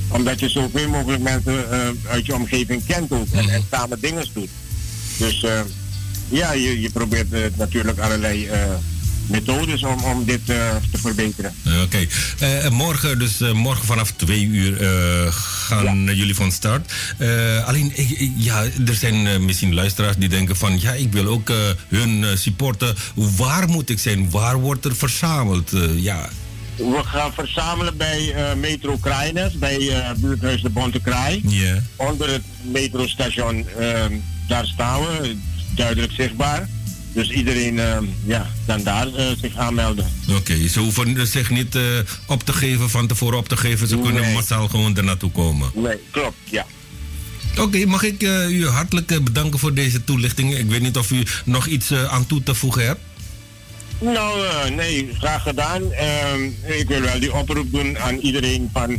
[0.08, 4.26] omdat je zoveel mogelijk mensen eh, uit je omgeving kent ook en, en samen dingen
[4.32, 4.48] doet.
[5.18, 5.60] Dus eh,
[6.32, 8.60] ja, je, je probeert eh, natuurlijk allerlei eh,
[9.26, 10.56] methodes om, om dit eh,
[10.92, 11.54] te verbeteren.
[11.82, 12.06] Oké.
[12.70, 14.76] Morgen, dus morgen vanaf twee uur
[15.32, 16.92] gaan jullie van start.
[17.64, 17.92] Alleen,
[18.36, 20.80] ja, er zijn misschien luisteraars die denken van...
[20.80, 21.52] ja, ik wil ook
[21.88, 22.94] hun supporten.
[23.14, 24.30] Waar moet ik zijn?
[24.30, 25.70] Waar wordt er verzameld?
[25.96, 26.28] Ja,
[26.76, 31.42] We gaan verzamelen bij eh, Metro Kraaienes, bij eh, buurthuis de Bonte Kraai.
[31.96, 34.12] Onder het metrostation, ehm,
[34.48, 35.36] daar staan we,
[35.74, 36.68] duidelijk zichtbaar.
[37.12, 40.06] Dus iedereen ehm, ja, kan daar eh, zich aanmelden.
[40.36, 41.82] Oké, ze hoeven zich niet eh,
[42.26, 43.88] op te geven, van tevoren op te geven.
[43.88, 44.34] Ze kunnen Nee.
[44.34, 45.70] massaal gewoon er naartoe komen.
[45.74, 46.66] Nee, klopt, ja.
[47.58, 50.56] Oké, mag ik eh, u hartelijk eh, bedanken voor deze toelichting.
[50.58, 53.00] Ik weet niet of u nog iets eh, aan toe te voegen hebt.
[54.00, 55.92] Nou, eh, nee, graag gedaan.
[55.92, 56.42] Ehm,
[56.78, 58.98] ik wil wel die oproep doen aan iedereen van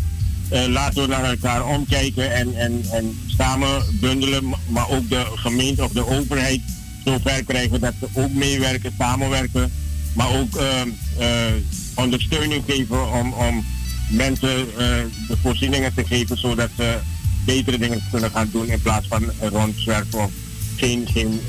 [0.53, 5.25] eh, laten we naar elkaar omkijken en, en, en samen bundelen, ma- maar ook de
[5.35, 6.61] gemeente of de overheid
[7.05, 9.71] zover krijgen dat ze ook meewerken, samenwerken,
[10.15, 10.89] maar ook ehm,
[11.19, 11.27] eh,
[11.95, 13.65] ondersteuning geven om, om
[14.09, 14.85] mensen eh,
[15.27, 16.97] de voorzieningen te geven zodat ze
[17.45, 20.31] betere dingen kunnen gaan doen in plaats van rondzwerven of
[20.75, 21.39] geen, geen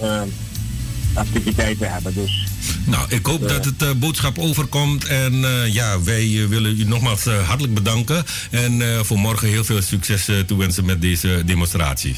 [1.15, 2.15] activiteiten hebben.
[2.15, 2.45] Dus
[2.85, 5.05] Nou, ik hoop dat het eh, boodschap overkomt.
[5.05, 8.25] En eh, ja, wij eh, willen u nogmaals hartelijk bedanken.
[8.51, 12.17] En voor morgen heel veel succes toewensen met deze demonstratie.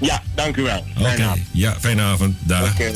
[0.00, 0.86] Ja, dank u wel.
[0.96, 1.46] Oké, Fijne avond.
[1.52, 2.36] ja, fijne avond.
[2.40, 2.72] Dag.
[2.72, 2.92] Oké,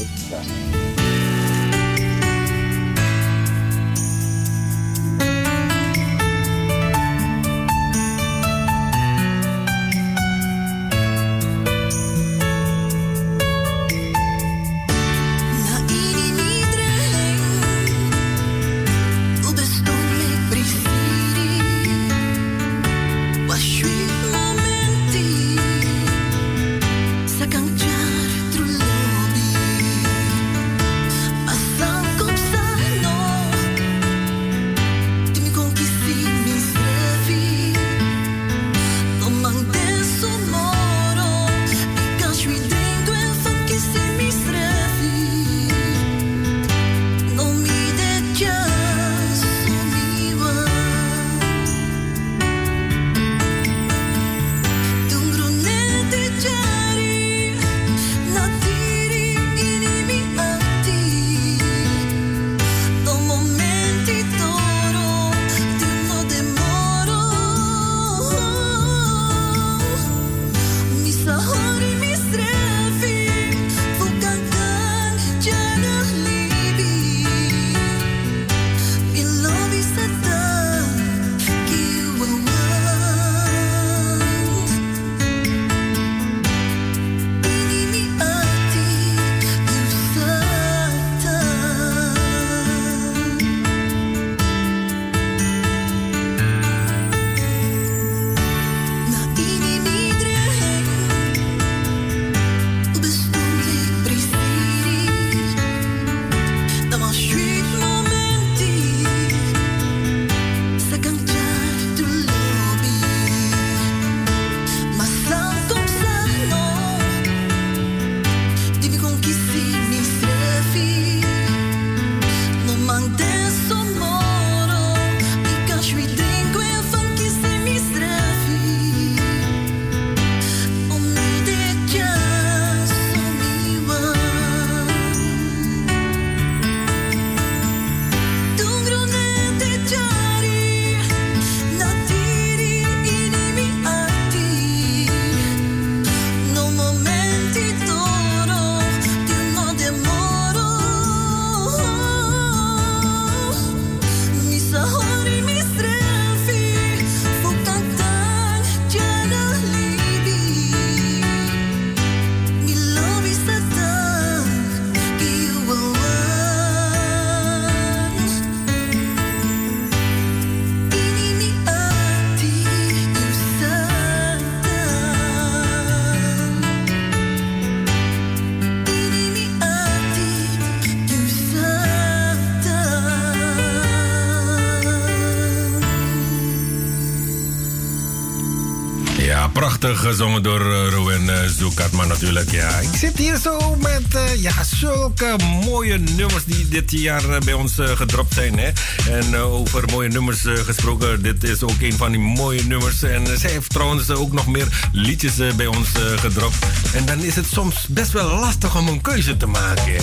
[189.83, 192.51] prachtig gezongen door uh, Rowan uh, Zoekatman natuurlijk.
[192.51, 192.79] Ja.
[192.79, 197.75] Ik zit hier zo met uh, ja, zulke mooie nummers die dit jaar bij ons
[197.79, 198.59] gedropt zijn.
[198.59, 198.71] Hè?
[199.11, 203.03] En over mooie nummers gesproken, dit is ook een van die mooie nummers.
[203.03, 206.57] En zij heeft trouwens ook nog meer liedjes bij ons gedropt.
[206.95, 209.95] En dan is het soms best wel lastig om een keuze te maken.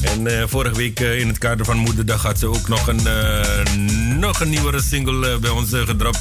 [0.00, 3.02] En vorige week in het kader van Moederdag had ze ook nog een,
[4.18, 6.20] nog een nieuwere single bij ons gedropt.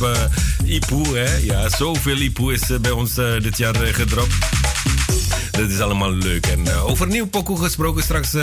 [0.72, 1.38] Ipoe, hè?
[1.38, 4.34] Ja, zoveel Ipoe is bij ons dit jaar gedropt.
[5.51, 6.45] Dat is allemaal leuk.
[6.45, 8.34] En over nieuw pokoe gesproken straks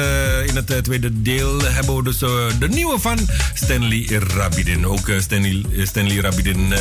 [0.47, 2.18] in het tweede deel hebben we dus
[2.59, 3.18] de nieuwe van
[3.55, 4.87] Stanley Rabidin.
[4.87, 6.72] Ook Stanley, Stanley Rabidin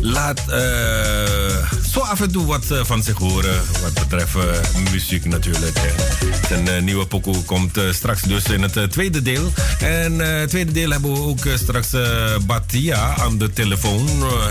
[0.00, 0.44] laat
[1.96, 4.36] zo af en toe wat van zich horen wat betreft
[4.90, 5.78] muziek natuurlijk.
[6.48, 9.52] Zijn nieuwe pokoe komt straks dus in het tweede deel.
[9.78, 11.90] En het tweede deel hebben we ook straks
[12.46, 14.08] Batia aan de telefoon.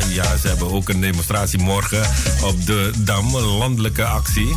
[0.10, 2.02] ja, ze hebben ook een demonstratie morgen
[2.44, 4.56] op de Dam, landelijke actie.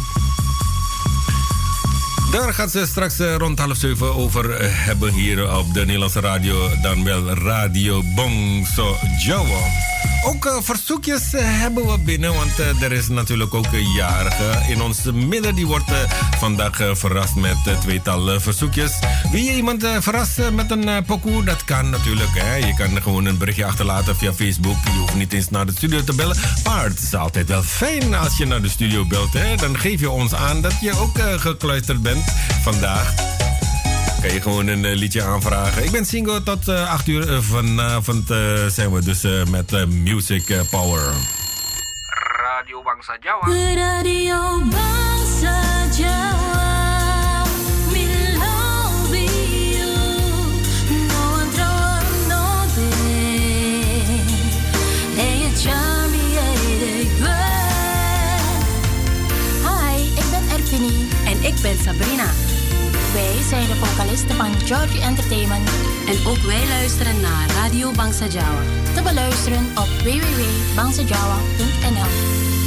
[2.30, 6.20] Daar gaat ze straks eh, rond half zeven over eh, hebben hier op de Nederlandse
[6.20, 9.87] radio, dan wel Radio Bongso Jawa.
[10.24, 14.82] Ook uh, verzoekjes hebben we binnen, want uh, er is natuurlijk ook een jarige in
[14.82, 15.54] ons midden.
[15.54, 15.90] Die wordt
[16.38, 18.92] vandaag verrast met tweetal verzoekjes.
[19.30, 21.44] Wil je iemand verrassen met een pokoe?
[21.44, 22.30] Dat kan natuurlijk.
[22.34, 22.54] Hè?
[22.54, 24.76] Je kan gewoon een berichtje achterlaten via Facebook.
[24.84, 26.36] Je hoeft niet eens naar de studio te bellen.
[26.64, 29.32] Maar het is altijd wel fijn als je naar de studio belt.
[29.32, 29.56] Hè?
[29.56, 32.24] Dan geef je ons aan dat je ook gekluisterd bent
[32.62, 33.14] vandaag
[34.20, 35.84] kan je gewoon een uh, liedje aanvragen.
[35.84, 38.26] Ik ben single tot uh, 8 uur uh, vanavond
[38.72, 41.12] zijn we dus met Music Power.
[42.58, 43.74] Radio Bangsa Jawa.
[43.74, 45.60] Radio Bangsa
[45.96, 47.42] Jawa.
[47.90, 49.86] We love you.
[51.08, 52.44] No one throw no
[52.74, 53.82] day.
[55.14, 57.06] Hey, it's Charlie, hey,
[59.62, 61.08] Hi, ik ben Ervini.
[61.24, 62.47] En ik ben Sabrina.
[63.18, 65.70] Wij zijn de vocalisten van Georgie Entertainment.
[66.06, 68.62] En ook wij luisteren naar Radio Bangsa Jawa.
[68.94, 72.57] Te beluisteren op www.bangsajawa.nl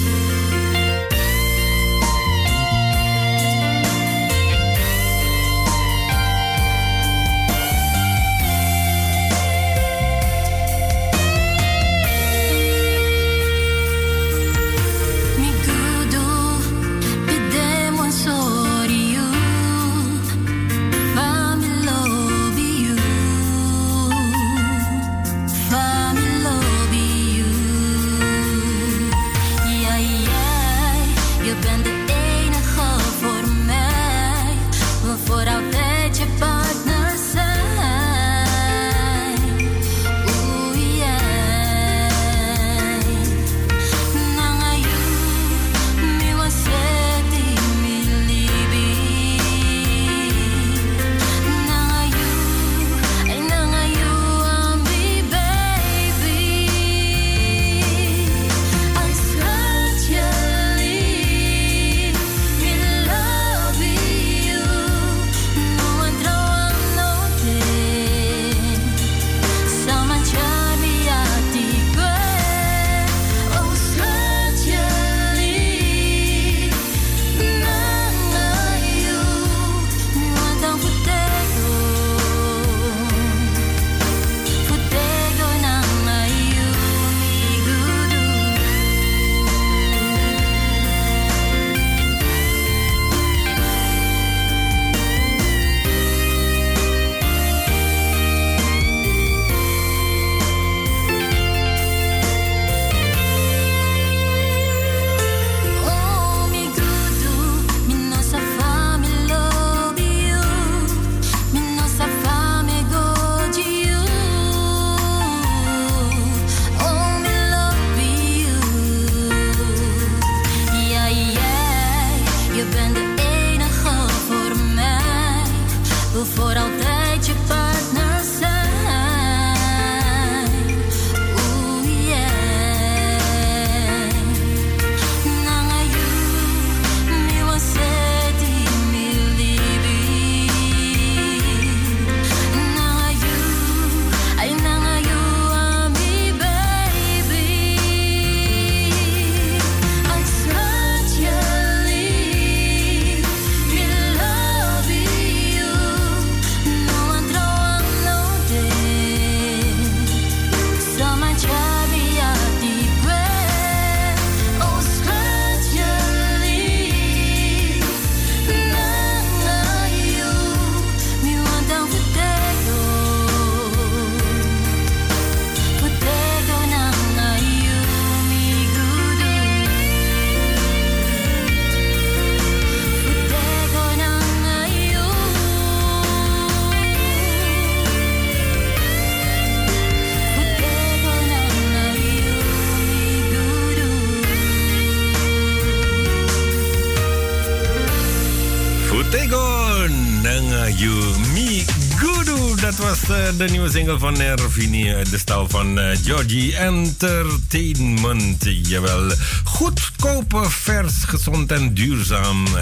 [203.47, 208.43] de nieuwe single van Nervini uit de stal van eh, Georgie Entertainment.
[208.63, 209.11] Jawel,
[209.43, 212.45] goedkoop, vers, gezond en duurzaam.
[212.45, 212.53] Eh,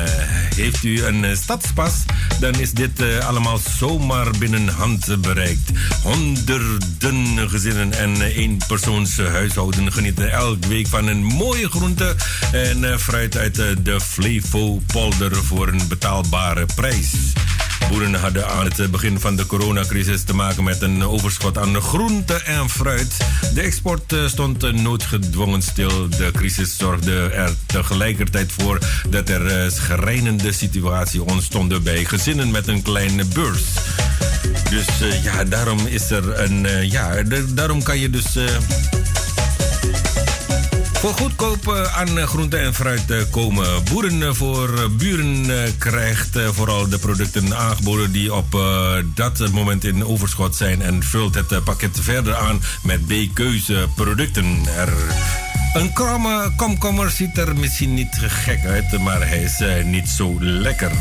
[0.56, 1.94] heeft u een eh, stadspas,
[2.40, 5.72] dan is dit eh, allemaal zomaar binnen hand bereikt.
[6.04, 12.16] Honderden gezinnen en eh, eenpersoonshuishouden genieten elke week van een mooie groente
[12.52, 17.12] en eh, fruit uit eh, de Flevo polder voor een betaalbare prijs.
[17.90, 22.34] Boeren hadden aan het begin van de coronacrisis te maken met een overschot aan groente
[22.34, 23.18] en fruit.
[23.54, 26.10] De export eh, stond eh, noodgedwongen stil.
[26.10, 28.80] De crisis zorgde er tegelijkertijd voor
[29.10, 33.64] dat er eh, schrijnende situatie ontstonden bij gezinnen met een kleine beurs.
[34.70, 34.88] Dus
[35.24, 36.90] ja, daarom is er een.
[36.90, 37.24] ja,
[37.54, 38.38] daarom kan je dus.
[41.00, 43.84] Voor goedkoop aan eh, groente en fruit eh, komen.
[43.84, 45.48] Boeren eh, voor buren
[45.78, 48.52] krijgt vooral de producten aangeboden die op
[49.16, 54.60] dat moment in overschot zijn en vult het pakket verder aan met B-keuze producten.
[54.78, 54.94] Er
[55.74, 60.92] een kromme komkommer ziet er misschien niet gek uit, maar hij is niet zo lekker.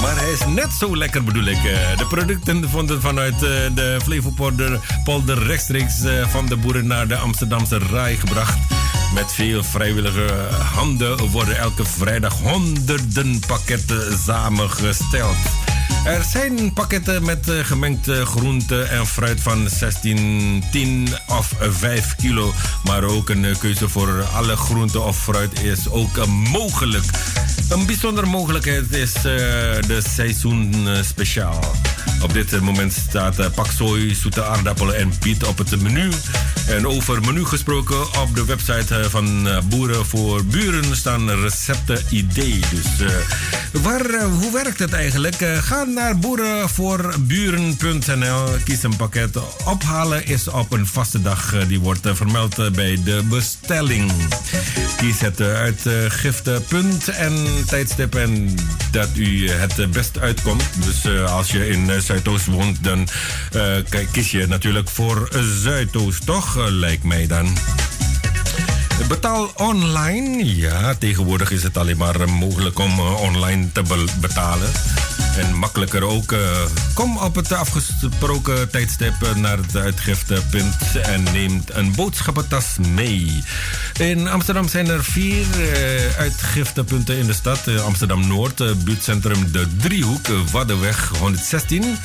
[0.00, 1.56] Maar hij is net zo lekker bedoel ik.
[1.64, 3.40] Eh, De producten vonden vanuit eh,
[3.74, 8.58] de Flevopolder polder rechtstreeks eh, van de boeren naar de Amsterdamse Rai gebracht.
[9.14, 10.26] Met veel vrijwillige
[10.74, 15.36] handen worden elke vrijdag honderden pakketten samengesteld.
[16.04, 22.16] Er zijn pakketten met eh, gemengd eh, groente en fruit van 16, 10 of 5
[22.16, 22.52] kilo.
[22.84, 27.04] Maar ook een keuze voor alle groente of fruit is ook mogelijk.
[27.68, 29.22] Een bijzondere mogelijkheid is eh,
[29.86, 31.60] de seizoen eh, speciaal.
[32.22, 36.08] Op dit eh, moment staat uh, paksoi, zoete aardappelen en biet op het menu.
[36.68, 42.02] En over menu gesproken, op de website eh, van eh, Boeren voor Buren staan recepten
[42.10, 42.60] idee.
[42.70, 43.14] Dus eh,
[43.82, 45.40] waar, eh, hoe werkt het eigenlijk?
[45.40, 49.36] Eh, ga naar boerenvoorburen.nl, kies een pakket.
[49.64, 51.54] Ophalen is op een vaste dag.
[51.54, 54.12] eh, die wordt eh, vermeld eh, bij de bestelling.
[54.96, 58.54] Kies het eh, uitgiftepunt en tijdstip en
[58.90, 60.64] dat u het eh, best uitkomt.
[60.84, 63.08] Dus eh, als je in eh, Zuidoost woont, dan
[63.52, 65.28] eh, kies je natuurlijk voor
[65.62, 66.56] Zuidoost, toch?
[66.56, 67.56] Eh, lijkt mij dan.
[69.08, 70.56] Betaal online.
[70.56, 74.68] Ja, tegenwoordig is het alleen maar mogelijk om eh, online te be- betalen.
[75.38, 76.32] En makkelijker ook.
[76.32, 76.40] eh,
[76.94, 83.42] kom op het afgesproken tijdstip naar het uitgiftepunt en neemt een boodschappentas mee.
[83.98, 87.66] In Amsterdam zijn er vier eh, uitgiftepunten in de stad.
[87.66, 91.96] Eh, Amsterdam Noord, buurtcentrum De Driehoek, eh, Waddenweg 116.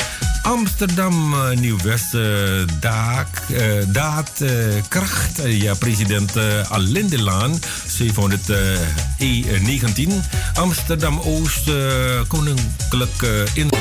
[0.41, 2.17] Amsterdam Nieuw-West,
[2.79, 3.27] Daak,
[3.87, 4.31] Daad,
[4.87, 8.57] Kracht, ja, president eh, Alindelaan, 700 eh,
[9.21, 10.09] E19.
[10.53, 11.75] Amsterdam Oost, eh,
[12.27, 13.80] Koninklijk eh, in.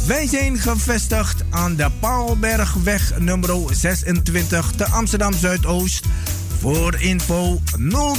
[0.06, 6.06] Wij zijn gevestigd aan de Paalbergweg nummer 26 te Amsterdam Zuidoost.
[6.60, 7.60] Voor info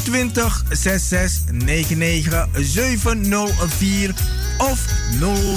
[0.04, 4.14] 020 66 99 704
[4.58, 4.86] of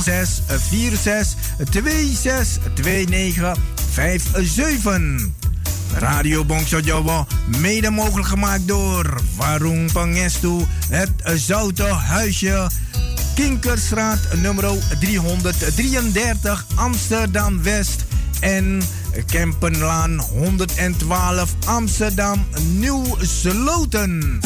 [0.02, 1.34] 06 46
[1.70, 3.56] 26 29
[3.94, 5.30] 57.
[5.98, 6.80] Radio Bongso
[7.60, 12.70] mede mogelijk gemaakt door Warung Pangestu, het Zoute Huisje,
[13.34, 14.64] Kinkerstraat nummer
[15.00, 18.04] 333 Amsterdam West
[18.40, 18.82] en
[19.26, 22.46] Kempenlaan 112 Amsterdam
[22.78, 24.38] Nieuw Sloten.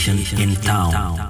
[0.00, 1.29] Station in town.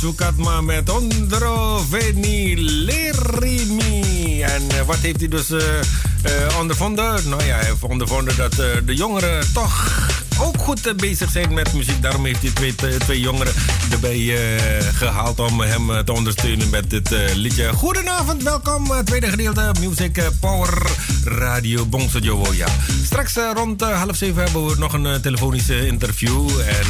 [0.00, 4.42] Zoekat maar met Ondro Veni Lerimi.
[4.42, 7.28] En eh, wat heeft hij dus eh, ondervonden?
[7.28, 12.02] Nou ja, hij heeft ondervonden dat de jongeren toch ook goed bezig zijn met muziek.
[12.02, 13.52] Daarom heeft hij twee, twee, jongeren
[13.90, 17.72] erbij eh, gehaald om hem te ondersteunen met dit liedje.
[17.72, 19.04] Goedenavond, welkom.
[19.04, 20.82] tweede gedeelte Music Power
[21.24, 22.52] Radio Bongso Jowo.
[22.52, 22.66] Ja.
[23.04, 26.48] Straks rond half zeven hebben we nog een telefonische interview.
[26.60, 26.86] En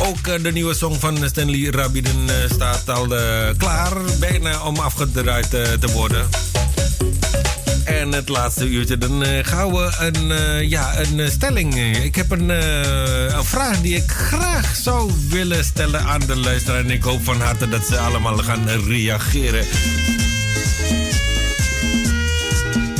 [0.00, 3.92] ook eh, de nieuwe song van Stanley Rabiden eh, staat al eh, klaar.
[4.18, 6.28] Bijna om afgedraaid te worden.
[7.84, 10.28] En het laatste uurtje, dan gaan we een,
[10.68, 11.96] ja, een stelling.
[11.96, 16.80] Ik heb een, een vraag die ik graag zou willen stellen aan de luisteraar.
[16.80, 19.64] En ik hoop van harte dat ze allemaal gaan reageren.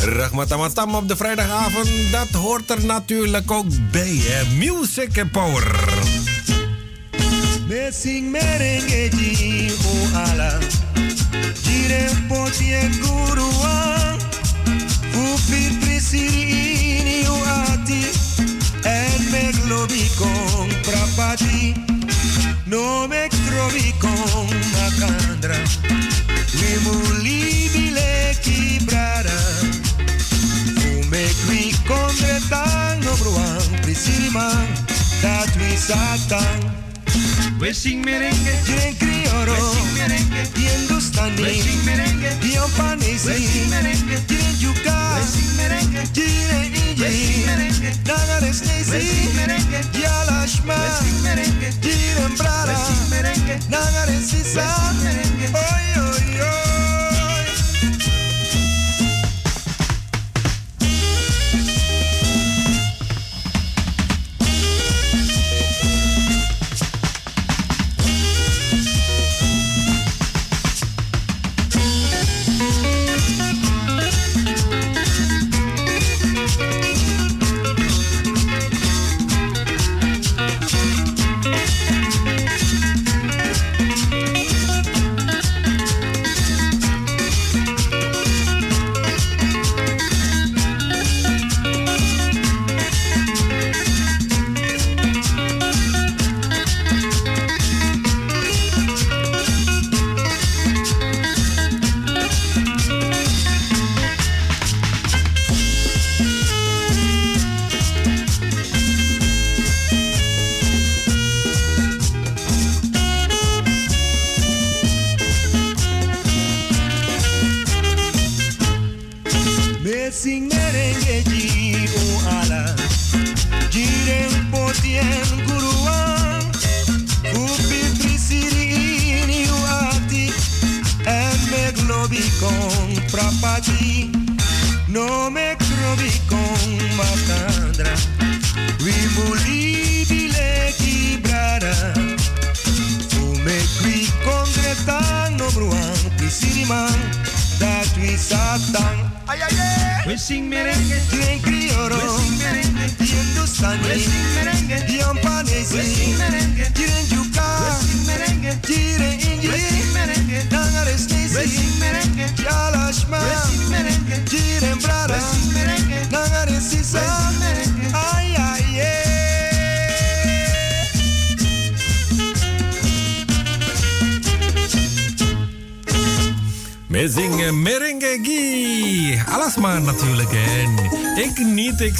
[0.04, 4.20] Rachmatamatam op de vrijdagavond, dat hoort er natuurlijk ook bij.
[4.22, 4.56] Hè?
[4.56, 5.89] Music Power.
[7.90, 9.10] Sing merengue
[9.82, 10.58] o ala
[11.62, 14.16] Jire poti e gurua
[15.10, 17.34] Fupir prisiri ini o
[17.66, 18.06] ati
[18.84, 21.74] En me globi con prapati
[22.66, 25.58] No me trovi con macandra
[26.62, 29.40] We mulibile kibrara
[30.78, 34.66] Fume qui con dretang no bruan Prisiri man
[35.20, 36.69] Dat satan
[37.60, 39.52] We sing merengue, quieren criollo.
[39.52, 41.42] We sing merengue, y hindustani.
[41.42, 43.28] We sing merengue, y ompanesi.
[43.28, 45.16] We sing merengue, quieren yuca.
[45.16, 47.02] We sing merengue, quieren inji.
[47.02, 48.92] We sing merengue, nagares nesi.
[48.92, 50.74] We sing merengue, y alashma.
[50.74, 52.72] We sing merengue, quieren brara.
[52.72, 54.64] We sing merengue, nagares sisa.
[54.64, 55.89] We sing merengue, oy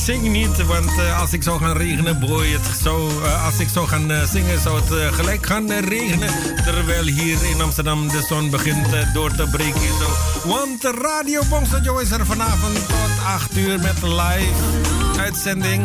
[0.04, 0.66] zing niet.
[0.66, 4.10] Want eh, als ik zou gaan regenen, boy, het zou, eh, als ik zou gaan
[4.10, 6.30] eh, zingen, zou het gelijk gaan regenen.
[6.64, 9.80] Terwijl hier in Amsterdam de zon begint door te breken.
[9.80, 10.48] Zo.
[10.48, 14.54] Want Radio Bongso is er vanavond tot 8 uur met live
[15.18, 15.82] uitzending.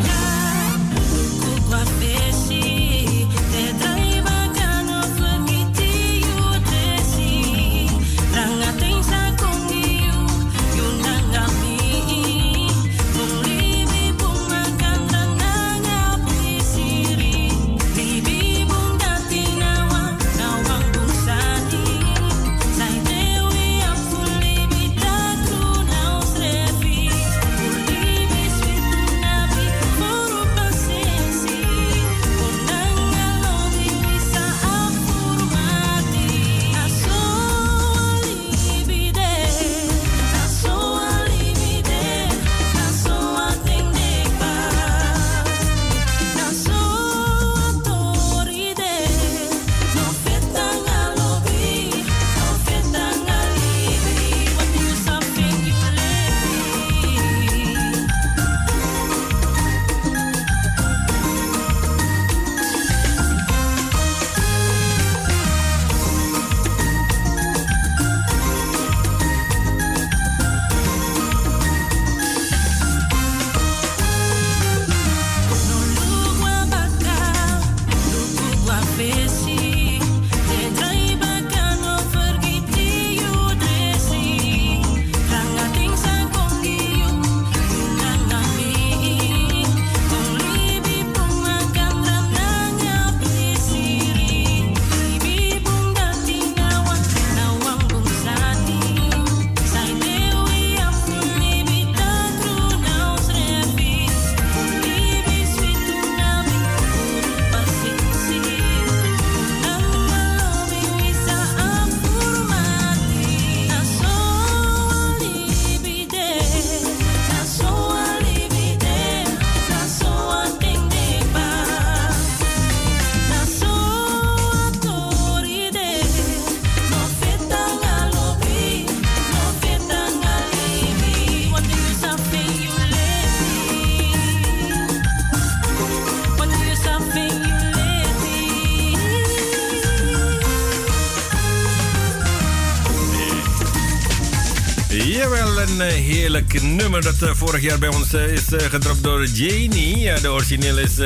[147.02, 149.98] Dat eh, vorig jaar bij ons eh, is eh, gedropt door Janie.
[149.98, 150.98] Ja, de origineel is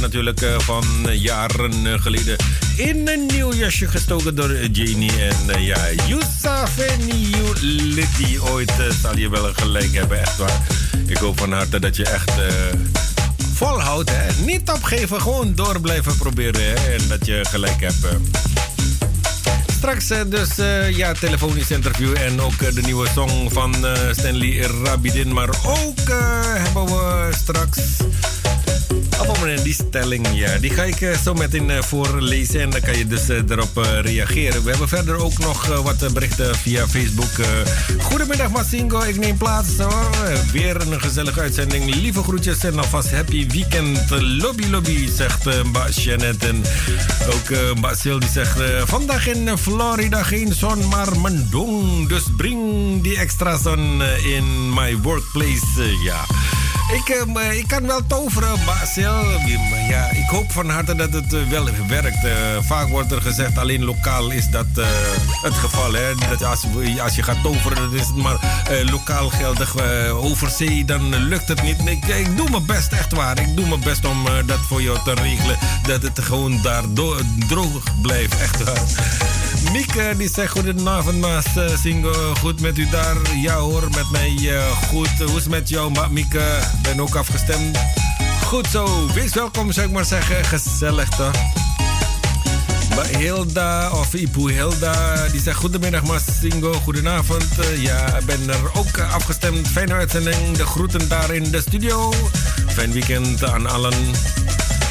[0.00, 2.36] natuurlijk van jaren geleden
[2.76, 5.12] in een nieuw jasje gestoken door Janie.
[5.12, 8.38] En ja, Youssafeni Litty.
[8.38, 10.66] Ooit eh, zal je wel gelijk hebben, echt waar.
[11.06, 12.30] Ik hoop van harte dat je echt...
[13.54, 14.44] volhoudt, hè.
[14.44, 16.76] Niet opgeven, gewoon door blijven proberen.
[16.76, 18.06] En dat je gelijk hebt.
[19.86, 23.74] Straks eh, dus eh, ja, telefonisch interview en ook eh, de nieuwe song van
[24.10, 25.32] Stanley Rabidin.
[25.32, 26.00] Maar ook
[26.58, 28.05] hebben we straks...
[29.40, 32.98] Moment die stelling, ja, die ga ik eh, zo meteen eh, voorlezen en dan kan
[32.98, 34.62] je dus eh, erop reageren.
[34.62, 37.46] We hebben verder ook nog wat berichten via Facebook.
[38.00, 40.10] Goedemiddag Massingo, ik neem plaats hoor.
[40.52, 41.94] Weer een gezellige uitzending.
[41.94, 44.10] Lieve groetjes en alvast happy weekend.
[44.20, 46.44] Lobby lobby, zegt Mba Janet.
[46.44, 46.62] En
[47.26, 48.58] ook eh Mba Sil die zegt...
[48.84, 52.08] vandaag in Florida geen zon, maar mendong.
[52.08, 56.24] Dus breng die extra zon in my workplace, ja.
[56.92, 59.40] Ik, eh, ik kan wel toveren, Basil.
[59.88, 62.24] Ja, ik hoop van harte dat het eh, wel werkt.
[62.24, 64.66] Eh, vaak wordt er gezegd, alleen lokaal is dat
[65.42, 65.92] het geval.
[65.92, 66.14] Hè?
[66.28, 66.64] Dat als,
[67.02, 68.38] als je gaat toveren, dan is het maar
[68.90, 69.74] lokaal geldig.
[70.10, 71.86] Overzee, dan lukt het niet.
[71.86, 73.40] Ik, doe mijn best, echt waar.
[73.40, 75.58] Ik doe mijn best om dat voor jou te regelen.
[75.82, 76.84] Dat het gewoon daar
[77.48, 79.35] droog blijft, echt waar.
[79.76, 82.34] Mieke die zegt goedenavond Maas eh, Singo.
[82.40, 83.16] Goed met u daar?
[83.42, 85.08] Ja hoor, met mij eh, goed.
[85.08, 86.58] Hoe is het met jou Mieke?
[86.82, 87.78] Ben ook afgestemd.
[88.44, 90.44] Goed zo, wees welkom zou ik maar zeggen.
[90.44, 91.30] Gezellig toch?
[93.18, 96.72] Hilda of Ipu Hilda die zegt goedemiddag Maas Singo.
[96.72, 97.58] Goedenavond.
[97.58, 99.68] Eh, ja, ik ben er ook eh, afgestemd.
[99.68, 100.56] Fijne uitzending.
[100.56, 102.12] De groeten daar in de studio.
[102.66, 103.94] Fijn weekend aan allen.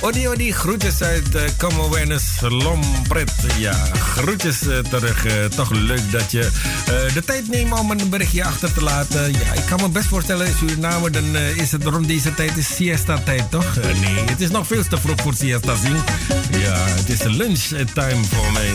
[0.06, 3.32] Odi Odi, groetjes uit uh, Come Awareness Lompret.
[3.58, 5.26] Ja, groetjes eh, terug.
[5.26, 6.52] Eh, toch leuk dat je
[6.86, 9.32] eh, de tijd neemt om een berichtje achter te laten.
[9.32, 12.58] Ja, ik kan me best voorstellen in Suriname, dan eh, is het rond deze tijd
[12.58, 13.78] is siesta-tijd, toch?
[13.78, 15.98] Eh, nee, het is nog veel te vroeg voor siesta zien.
[16.62, 18.74] Ja, het is lunchtime voor mij.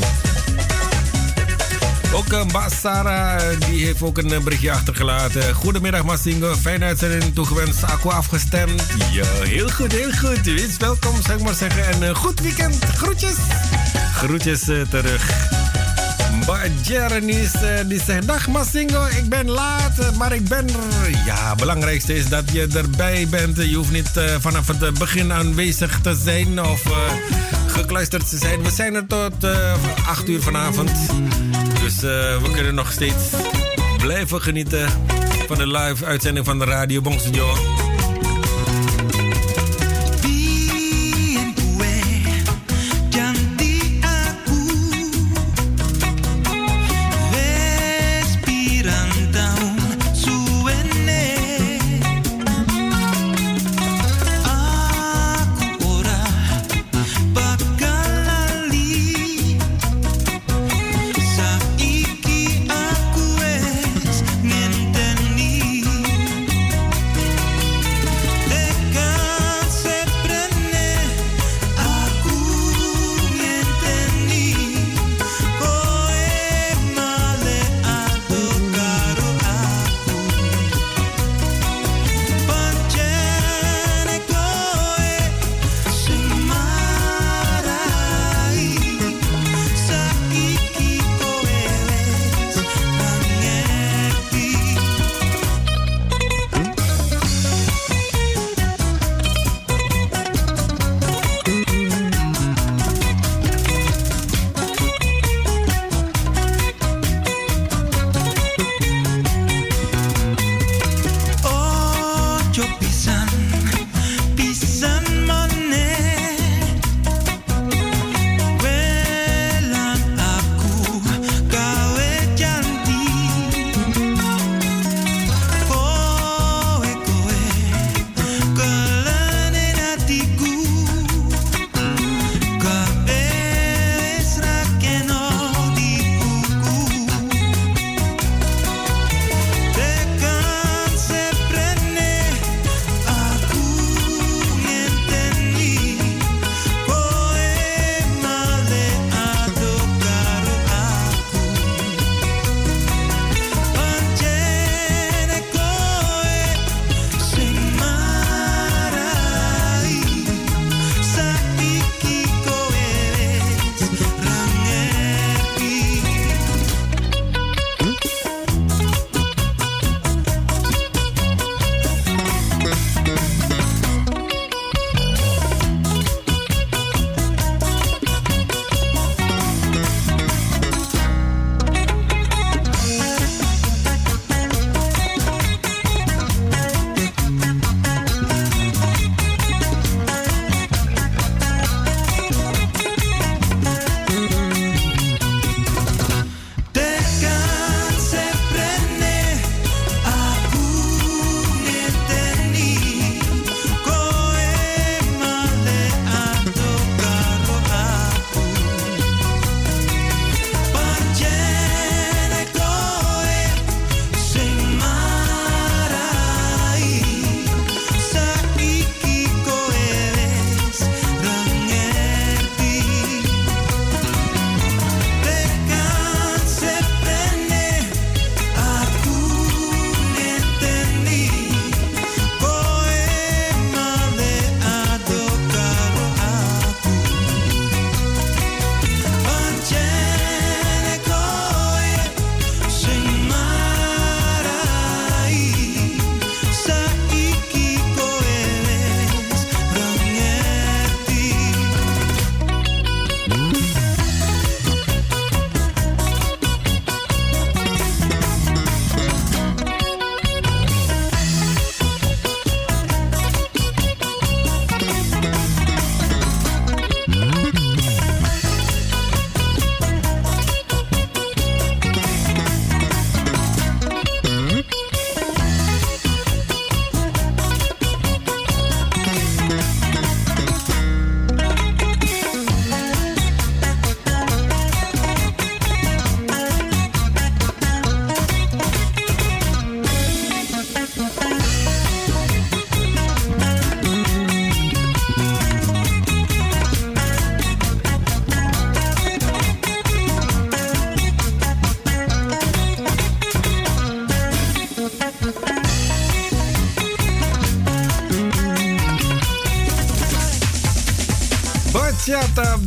[2.13, 5.55] Ook uh, Bas Sarah, eh, die heeft ook een eh, berichtje achtergelaten.
[5.55, 7.85] Goedemiddag Massingo, fijne uitzending toegewenst.
[7.85, 8.83] Aqua afgestemd.
[9.13, 10.45] Ja, heel goed, heel goed.
[10.45, 11.87] Wees welkom, zou ik maar zeggen.
[11.89, 12.85] En een goed weekend.
[12.85, 13.37] Groetjes.
[14.15, 15.59] Groetjes eh, terug.
[16.83, 17.53] Jernis
[17.87, 21.11] die zegt: Dag Massingo, ik ben laat, eh, maar ik ben er.
[21.27, 23.57] Ja, het belangrijkste is dat je erbij bent.
[23.57, 27.13] Je hoeft niet eh, vanaf het eh, begin aanwezig te zijn of eh,
[27.67, 28.63] gekluisterd te zijn.
[28.63, 29.75] We zijn er tot eh
[30.07, 30.91] 8 uur vanavond.
[31.91, 33.31] Dus eh, we kunnen nog steeds
[33.99, 34.89] blijven genieten
[35.47, 37.90] van de live uitzending van de Radio Bongsejo.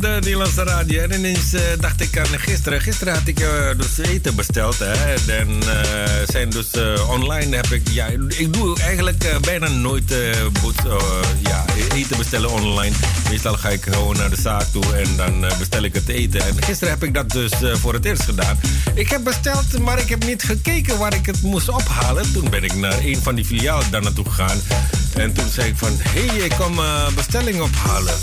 [0.04, 1.02] De Nederlandse radio.
[1.02, 2.80] En ineens eh, dacht ik aan gisteren.
[2.80, 4.78] Gisteren had ik eh, dus eten besteld.
[4.78, 5.14] Hè.
[5.32, 6.70] En eh, zijn dus
[7.08, 7.88] online heb ik...
[7.88, 10.14] Ja, ik doe eigenlijk bijna nooit
[11.42, 11.64] ja,
[11.94, 12.94] eten bestellen online.
[13.30, 16.40] Meestal ga ik gewoon naar de zaak toe en dan bestel ik het eten.
[16.40, 18.58] En gisteren heb ik dat dus voor het eerst gedaan.
[18.94, 22.32] Ik heb besteld, maar ik heb niet gekeken waar ik het moest ophalen.
[22.32, 24.60] Toen ben ik naar een van die filialen daar naartoe gegaan.
[25.14, 26.80] En toen zei ik van, hé, hey, ik kom
[27.14, 28.14] bestelling ophalen.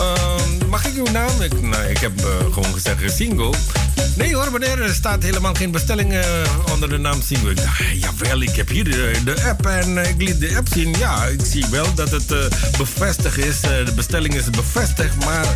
[0.00, 1.40] Ehm, mag ik uw naam?
[1.42, 3.54] Ik, nou, ik heb eh, gewoon gezegd Singo.
[4.16, 6.24] Nee hoor, meneer, er staat helemaal geen bestelling eh,
[6.72, 7.48] onder de naam Singo.
[7.48, 10.54] Ik dacht, "Hé, jawel, ik heb hier de, de app en eh, ik liet de
[10.56, 10.94] app zien.
[10.98, 12.26] Ja, ik zie wel dat het
[12.78, 13.60] bevestigd is.
[13.60, 15.46] De bestelling is bevestigd, maar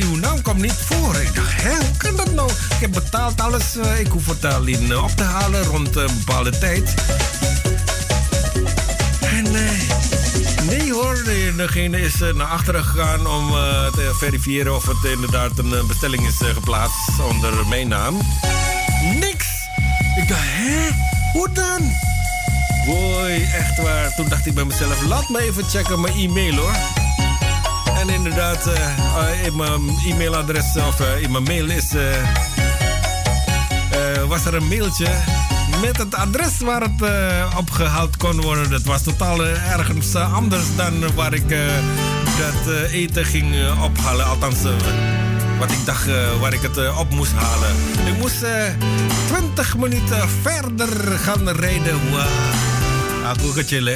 [0.00, 1.16] uw naam komt niet voor.
[1.16, 2.50] Ik dacht, hè, hoe kan dat nou?
[2.50, 3.64] Ik heb betaald alles.
[3.98, 6.94] ik hoef het alleen op te halen rond een bepaalde tijd.
[11.28, 15.84] Degene is eh, naar achteren gegaan om eh, te verifiëren of het inderdaad een eh,
[15.84, 18.16] bestelling is geplaatst onder mijn naam.
[19.20, 19.46] Niks!
[20.16, 20.88] Ik dacht, hè?
[21.32, 21.92] Hoe dan?
[22.86, 24.14] Boy, echt waar.
[24.14, 26.76] Toen dacht ik bij mezelf, laat me even checken mijn e-mail hoor.
[27.98, 28.70] En inderdaad,
[29.44, 31.92] in mijn e-mailadres of in mijn mail is,
[34.28, 35.08] was er een mailtje
[35.80, 38.70] met het adres waar het eh, opgehaald kon worden.
[38.70, 41.48] Dat was totaal eh, ergens eh, anders dan waar ik
[42.38, 44.26] dat eten ging ophalen.
[44.26, 44.62] Althans,
[45.58, 46.06] wat ik dacht
[46.40, 47.74] waar ik het op moest halen.
[48.06, 48.64] Ik moest eh
[49.26, 52.00] 20 minuten verder gaan rijden.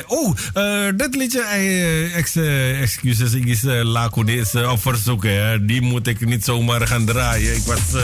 [0.07, 5.27] Oh, eh, dat liedje, eh, eh, excuses, ik is uh, laconisch eh, op verzoek.
[5.61, 7.57] Die moet ik niet zomaar gaan draaien.
[7.57, 8.03] Ik was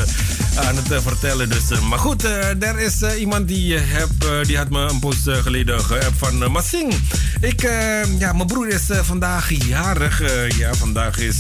[0.57, 1.49] aan het vertellen.
[1.49, 2.25] Dus, maar goed,
[2.61, 4.09] er is iemand die, heb,
[4.47, 5.81] die had me een post geleden
[6.17, 6.95] van uh, Massing.
[7.41, 7.63] Ik,
[8.19, 10.23] ja, mijn broer is vandaag jarig.
[10.59, 11.37] Ja, vandaag is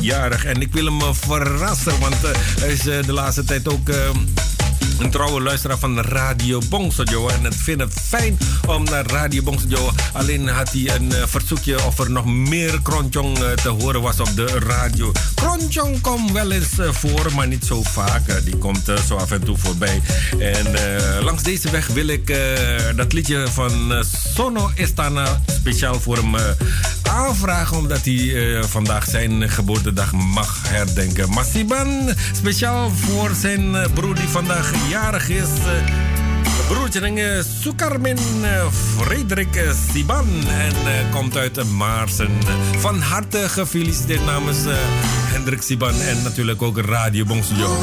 [0.00, 0.44] jarig.
[0.44, 2.16] En ik wil hem verrassen, want
[2.60, 3.90] hij is de laatste tijd ook...
[5.00, 7.28] een trouwe luisteraar van Radio Bongsojo.
[7.28, 9.90] En ik vind het fijn om naar Radio Bongsojo.
[10.12, 14.20] Alleen had hij een eh, verzoekje of er nog meer Kronjong eh, te horen was
[14.20, 15.12] op de radio.
[15.34, 18.44] Kronjong komt wel eens eh, voor, maar niet zo vaak.
[18.44, 20.00] Die komt zo af en toe voorbij.
[20.38, 20.66] En
[21.22, 22.36] langs deze weg wil ik
[22.96, 24.04] dat liedje van
[24.34, 26.34] Sono Estana speciaal voor hem
[27.02, 27.76] aanvragen.
[27.76, 31.30] Omdat hij vandaag zijn geboortedag mag herdenken.
[31.30, 35.48] Masiban, speciaal voor zijn broer die vandaag jarig is.
[35.66, 37.00] eh, broertje
[37.60, 38.66] Sukarmin uh,
[38.96, 40.26] Frederik uh, Siban.
[40.48, 42.38] En komt uit Maarsen.
[42.78, 44.58] Van harte gefeliciteerd namens
[45.32, 46.00] Hendrik Siban.
[46.00, 47.76] En natuurlijk ook Radio Bongsujo.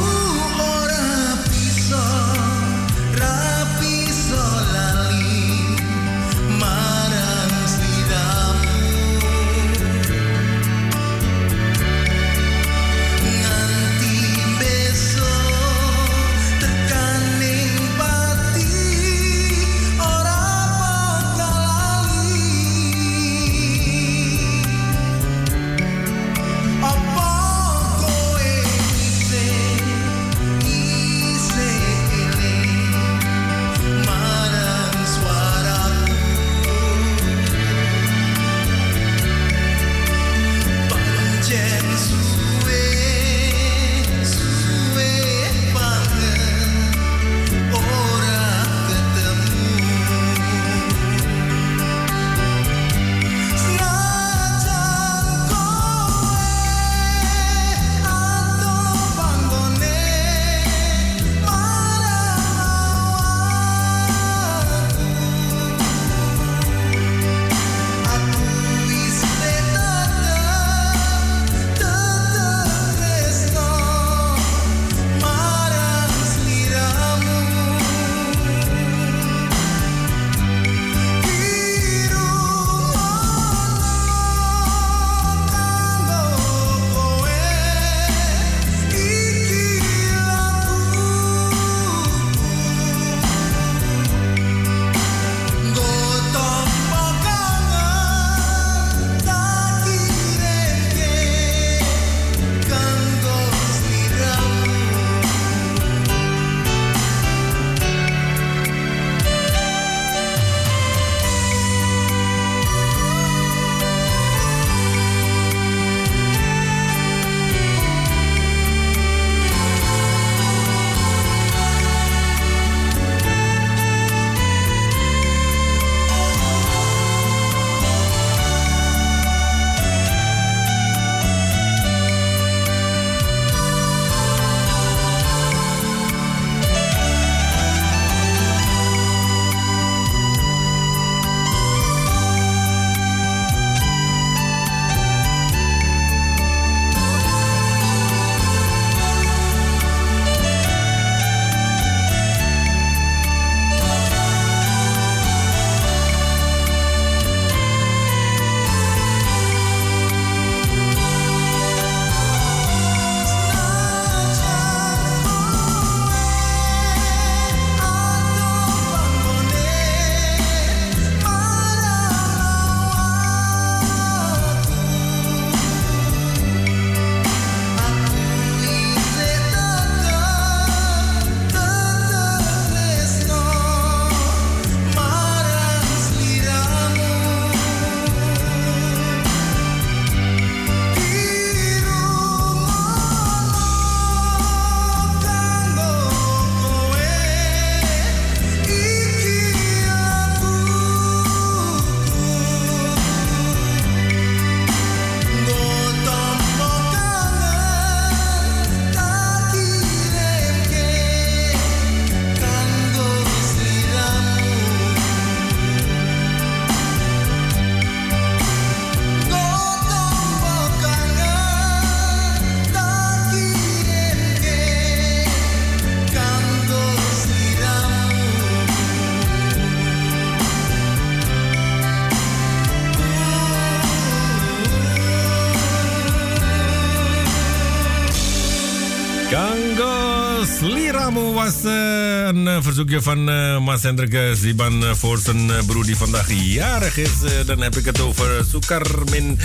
[242.56, 247.10] Een verzoekje van eh, Mas Hendrik eh, voor zijn eh, broer die vandaag jarig is.
[247.46, 249.38] Dan heb ik het over Sukarmin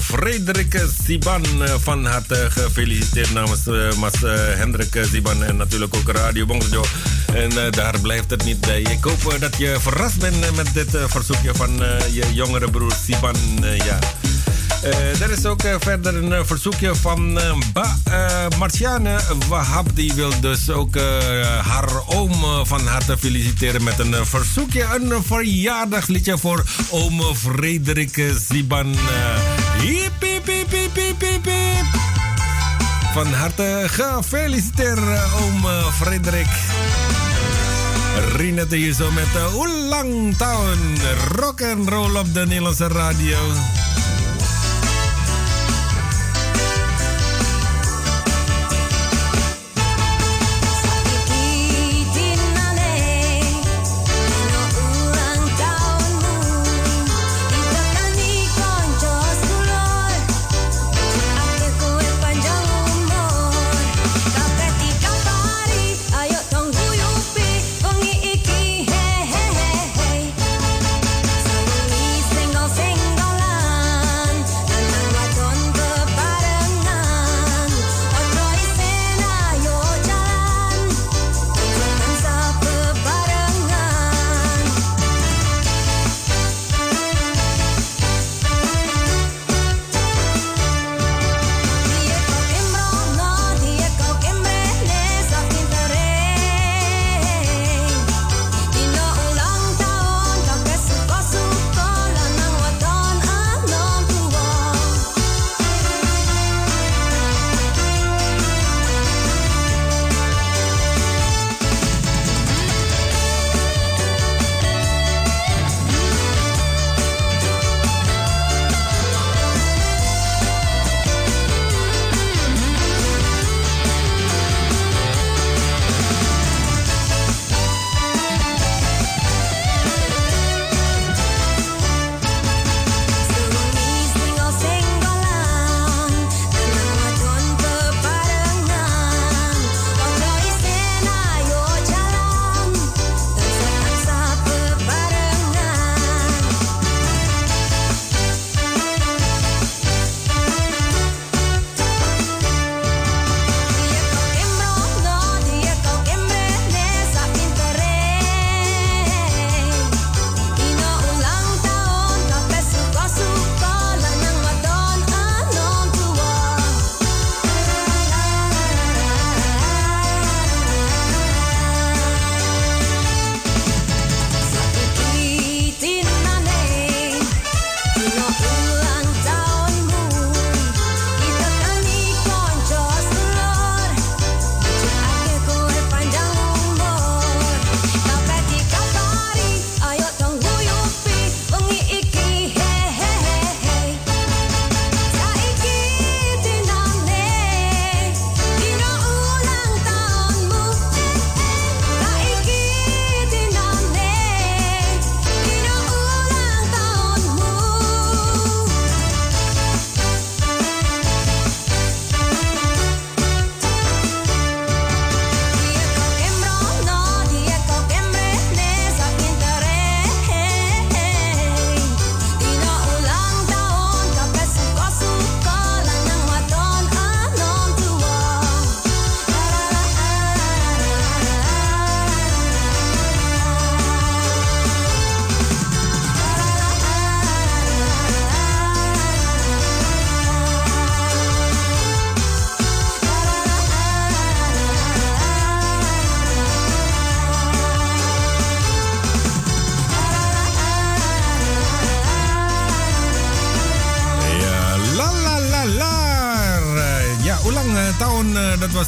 [0.00, 1.44] Frederik Ziban.
[1.62, 3.64] Eh, van harte gefeliciteerd namens
[3.98, 4.14] Mas
[4.56, 6.84] Hendrik Ziban en natuurlijk ook Radio Bongso.
[7.34, 8.82] En daar blijft het niet bij.
[8.82, 11.70] Ik hoop dat je verrast bent met dit verzoekje van
[12.12, 13.36] je jongere broer Ziban.
[13.62, 13.98] Eh, ja.
[14.90, 17.38] Eh, er is ook eh, verder een eh, verzoekje van
[17.72, 17.96] Ba
[18.58, 19.88] Marciane Wahab.
[19.94, 20.96] Die wil dus ook
[21.62, 24.86] haar oom van harte feliciteren met een verzoekje.
[24.94, 28.94] Een verjaardagsliedje voor oom Frederik Ziban.
[29.80, 31.50] Hiep, hiep, hiep, hiep, hiep, hiep.
[33.12, 34.98] Van harte gefeliciteerd,
[35.40, 35.66] oom
[36.00, 36.48] Frederik.
[38.36, 40.98] Rinette hier zo met Oelang Town.
[41.34, 43.38] Rock and roll op de Nederlandse radio.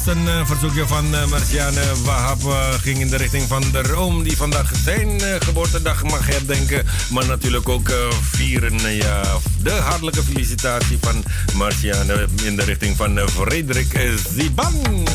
[0.09, 2.43] Een eh, verzoekje van eh, Marciane Wahab.
[2.43, 6.85] eh, ging in de richting van de Room die vandaag zijn geboortedag mag herdenken.
[7.09, 7.91] Maar natuurlijk ook
[8.21, 8.95] vieren.
[8.95, 9.21] ja,
[9.61, 11.23] de hartelijke felicitatie van
[11.53, 15.07] Marciane in de richting van Frederik Ziban.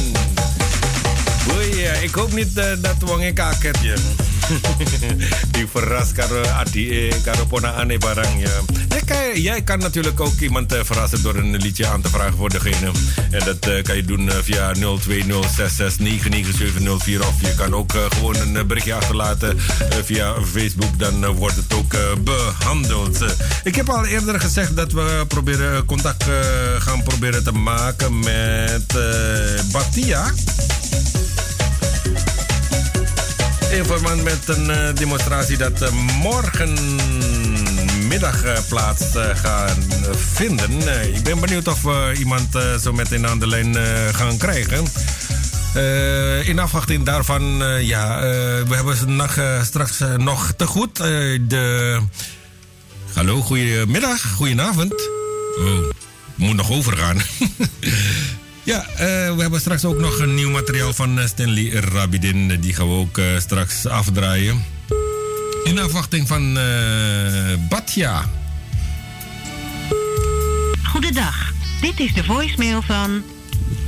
[1.54, 1.70] Oei,
[2.02, 3.94] ik hoop niet dat wang ik aketje.
[5.54, 6.42] die verrast karo
[7.24, 8.83] karo ponaan barang ja.
[9.34, 12.90] Jij kan, natuurlijk ook iemand eh, verrassen door een liedje aan te vragen voor degene.
[13.30, 14.80] En dat eh, kan je doen eh, via 020669974
[17.18, 19.58] of je kan ook gewoon een berichtje achterlaten
[20.04, 20.98] via Facebook.
[20.98, 23.22] Dan wordt het ook eh, behandeld.
[23.22, 23.28] Eh,
[23.64, 26.24] ik heb al eerder gezegd dat we proberen contact
[26.78, 28.86] gaan proberen te maken met
[29.72, 30.32] Batia.
[33.70, 35.92] In verband met een demonstratie dat eh,
[38.20, 39.76] morgenmiddag eh, plaats eh, gaan
[40.16, 40.88] vinden.
[40.88, 42.48] Eh, ik ben benieuwd of we iemand
[42.80, 43.76] zo meteen aan de lijn
[44.14, 44.84] gaan krijgen.
[46.46, 47.42] In afwachting daarvan,
[47.80, 48.20] ja,
[48.68, 50.96] we hebben ze nog, straks nog te goed.
[50.96, 52.00] de...
[53.12, 54.94] Hallo, goedemiddag, goedenavond.
[55.58, 55.90] Oh,
[56.34, 57.16] moet nog overgaan.
[58.62, 62.60] Ja, we hebben straks ook nog een nieuw materiaal van Stanley Rabidin.
[62.60, 64.73] Die gaan we ook straks afdraaien.
[65.64, 66.64] In afwachting van eh
[67.68, 68.24] Batja.
[70.82, 71.52] Goedendag.
[71.80, 73.22] Dit is de voicemail van...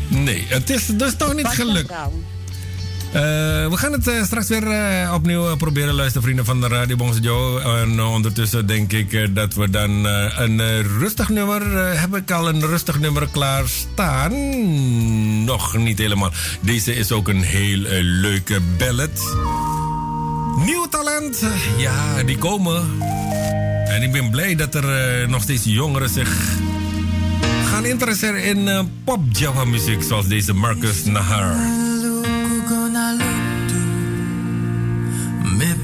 [0.09, 1.91] Nee, het is dus toch niet gelukt.
[1.91, 3.23] Eh,
[3.69, 4.65] we gaan het eh, straks weer
[5.13, 7.61] opnieuw proberen, luistervrienden van de Radio Bongse Joe.
[7.61, 11.79] En ondertussen denk ik dat we dan een rustig nummer...
[11.99, 14.35] heb ik al een rustig nummer klaarstaan?
[15.45, 16.31] Nog niet helemaal.
[16.61, 19.37] Deze is ook een heel leuke ballad.
[20.65, 21.45] Nieuw talent,
[21.77, 22.85] ja, die komen.
[23.89, 26.59] En ik ben blij dat er eh, nog steeds jongeren zich
[27.71, 30.03] gaan interesseren in eh, pop Java muziek.
[30.03, 31.57] Zoals deze Marcus Nahar.
[35.57, 35.75] Me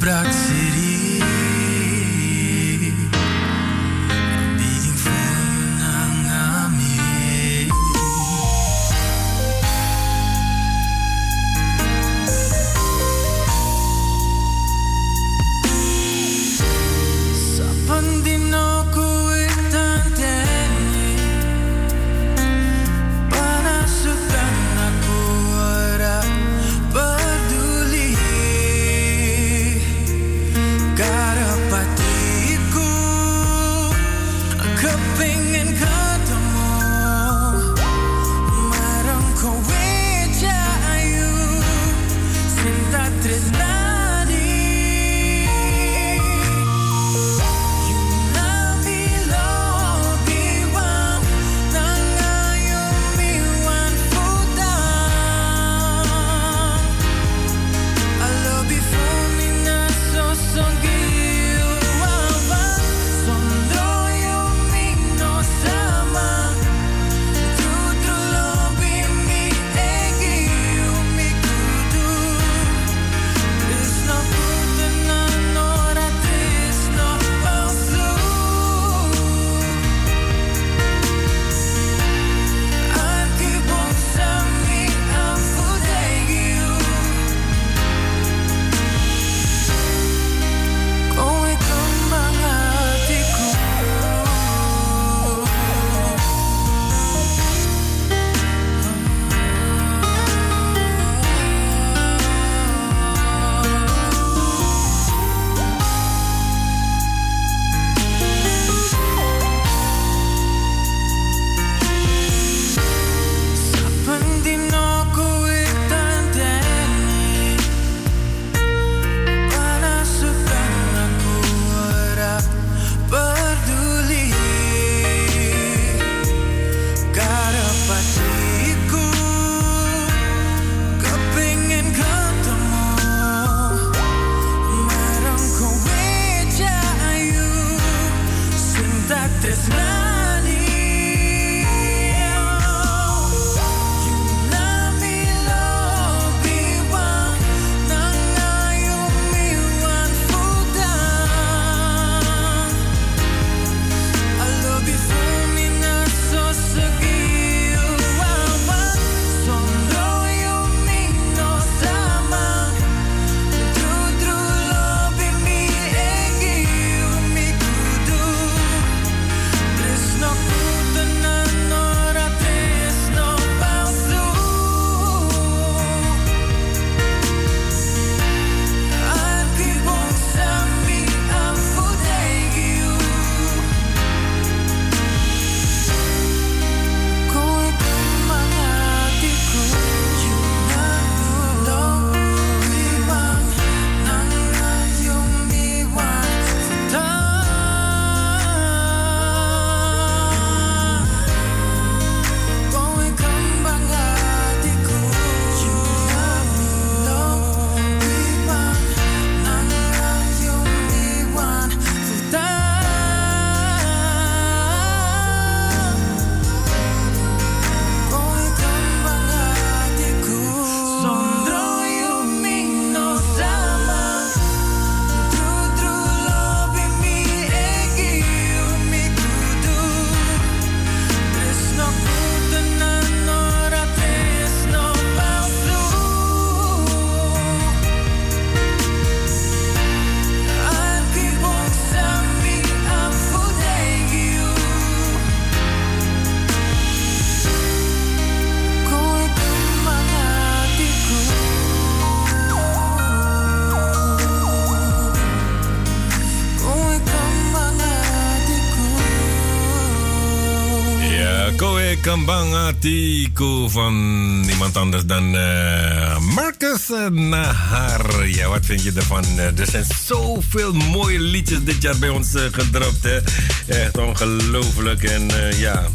[263.66, 268.28] van niemand anders dan eh, Marcus Nahar.
[268.28, 269.24] Ja, wat vind je ervan?
[269.24, 273.02] Eh, er zijn zoveel mooie liedjes dit jaar bij ons eh, gedropt.
[273.02, 273.20] Hè?
[273.66, 275.02] Echt ongelooflijk.
[275.02, 275.86] En ja,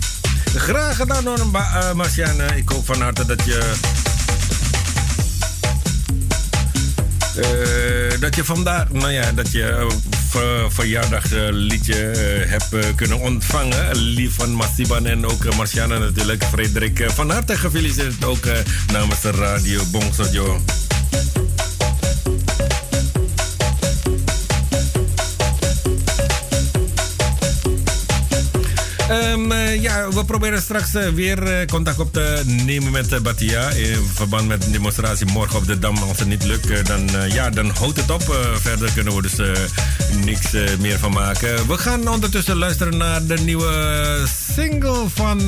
[0.56, 2.46] graag gedaan hoor, eh, Marciane.
[2.56, 3.74] Ik hoop van harte dat je...
[8.20, 9.88] dat je vandaag, nou ja, dat je
[10.30, 13.96] ver, verjaardagliedje eh, hebt eh, kunnen ontvangen.
[13.96, 16.44] Lief van Masiban en ook Marciana natuurlijk.
[16.44, 18.58] Frederik, eh, van harte gefeliciteerd ook eh,
[18.92, 20.62] namens de radio Bongsojo.
[29.10, 33.70] Ehm, eh, ja, we proberen straks eh, weer eh, contact op te nemen met Batia.
[33.70, 35.98] In verband met de demonstratie morgen op de Dam.
[35.98, 38.24] Als het niet lukt, dan, ja, dan houdt het op.
[38.56, 39.36] Verder kunnen we dus
[40.26, 41.68] niks meer van maken.
[41.68, 44.26] We gaan ondertussen luisteren naar de nieuwe
[44.56, 45.42] single van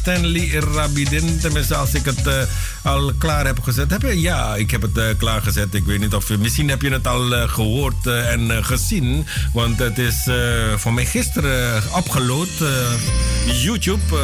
[0.00, 1.38] Stanley Rabidin.
[1.40, 2.48] Tenminste, als ik het
[2.86, 3.90] al klaar heb gezet.
[3.90, 4.20] Heb je?
[4.20, 5.74] Ja, ik heb het eh, klaargezet.
[5.74, 6.38] Ik weet niet of...
[6.38, 9.26] Misschien heb je het al eh, gehoord eh, en gezien.
[9.52, 10.28] Want het is
[10.76, 12.48] voor mij gisteren opgeload.
[12.60, 14.16] eh, YouTube.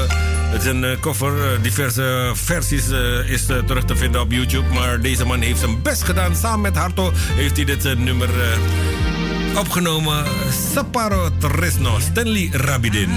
[0.50, 2.88] het is een eh, diverse versies
[3.26, 4.68] is terug te vinden op YouTube.
[4.74, 6.36] Maar deze man heeft zijn best gedaan.
[6.36, 8.28] Samen met Harto heeft hij dit nummer
[9.56, 10.24] opgenomen.
[10.74, 11.98] Saparo Tresno.
[12.00, 13.10] Stanley Rabidin.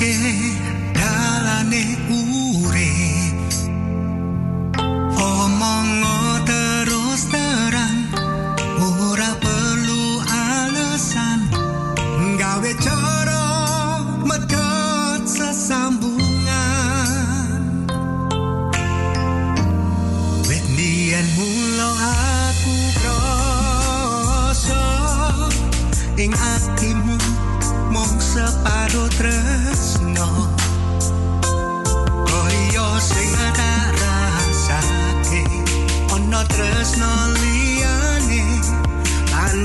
[0.00, 0.16] ke
[0.96, 2.19] dalane ku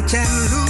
[0.08, 0.65] 前路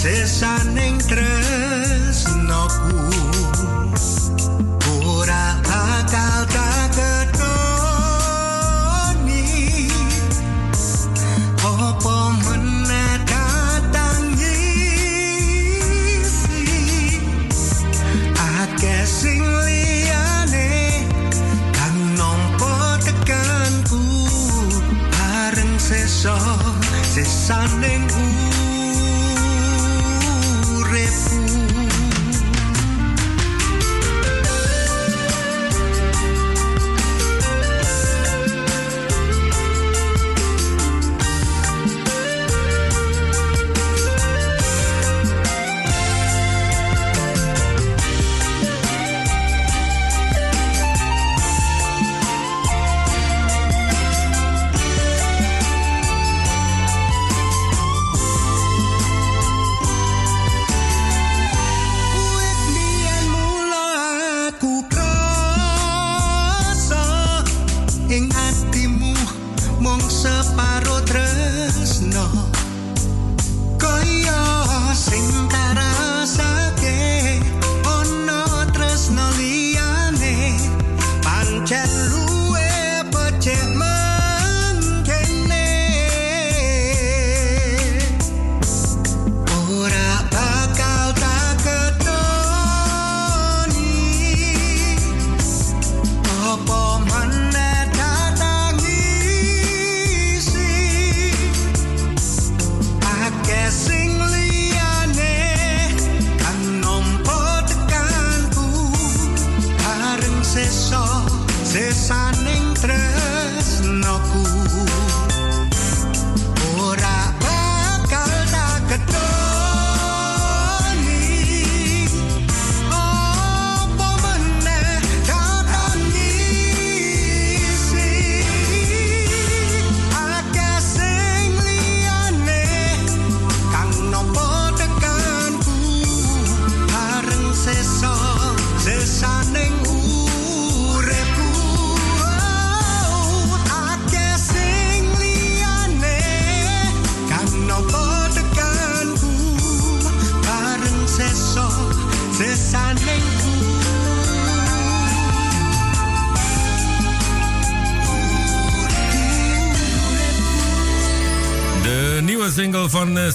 [0.00, 1.49] sesa Sesaning tresnoku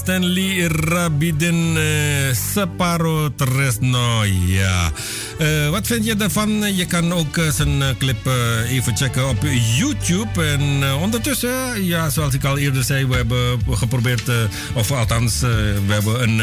[0.05, 4.23] Stanley Rabidin, eh, Separo Tresno.
[4.45, 4.91] Ja.
[5.37, 6.75] Eh, wat vind je daarvan?
[6.75, 8.29] Je kan ook eh, zijn clip
[8.67, 9.37] even checken op
[9.77, 10.43] YouTube.
[10.43, 14.31] En ondertussen, ja, zoals ik al eerder zei, we hebben geprobeerd,
[14.73, 16.41] of althans, we hebben een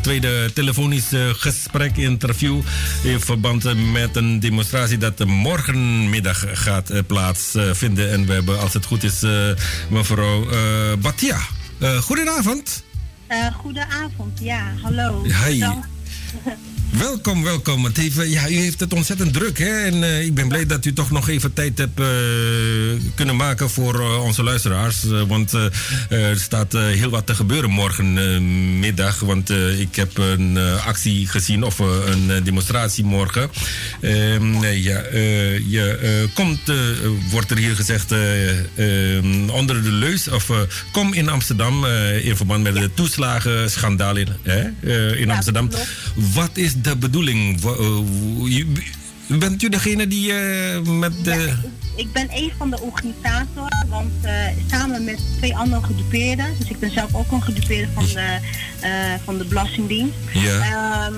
[0.00, 2.60] tweede telefonisch gesprek, interview
[3.02, 8.10] in verband met een demonstratie dat morgenmiddag gaat plaatsvinden.
[8.10, 9.22] en we hebben, als het goed is,
[9.88, 10.46] mevrouw
[10.98, 11.38] Batia.
[11.78, 12.84] Eh, goedenavond.
[13.28, 15.22] Eh, goedenavond, ja, hallo.
[15.22, 15.52] Hi.
[15.52, 15.86] Bedankt.
[16.90, 17.84] Welkom, welkom.
[17.84, 19.84] Het heeft, ja, u heeft het ontzettend druk, hè?
[19.84, 22.06] En eh, ik ben blij dat u toch nog even tijd hebt eh,
[23.14, 25.04] kunnen maken voor eh, onze luisteraars.
[25.28, 25.52] Want
[26.08, 29.20] er staat heel wat te gebeuren morgenmiddag.
[29.20, 33.50] want ik heb een actie gezien, of een demonstratie morgen.
[34.00, 35.02] Ehm, ja,
[35.68, 36.60] je komt,
[37.30, 40.50] wordt er hier gezegd, eh, ehm, onder de leus, of
[40.92, 41.86] kom in Amsterdam
[42.22, 44.28] in verband met de toeslagenschandaal in,
[45.16, 45.70] in Amsterdam.
[46.14, 47.64] Wat is de bedoeling?
[47.64, 48.76] Eh, u-
[49.38, 51.54] bent u degene die eh, met de.
[51.96, 54.32] Ik ben een van de organisatoren, want eh,
[54.70, 58.38] samen met twee andere gedupeerden, dus ik ben zelf ook een gedupeerde van de,
[59.24, 60.14] van de Belastingdienst.
[60.32, 60.60] Ja.
[60.60, 61.14] Ehm,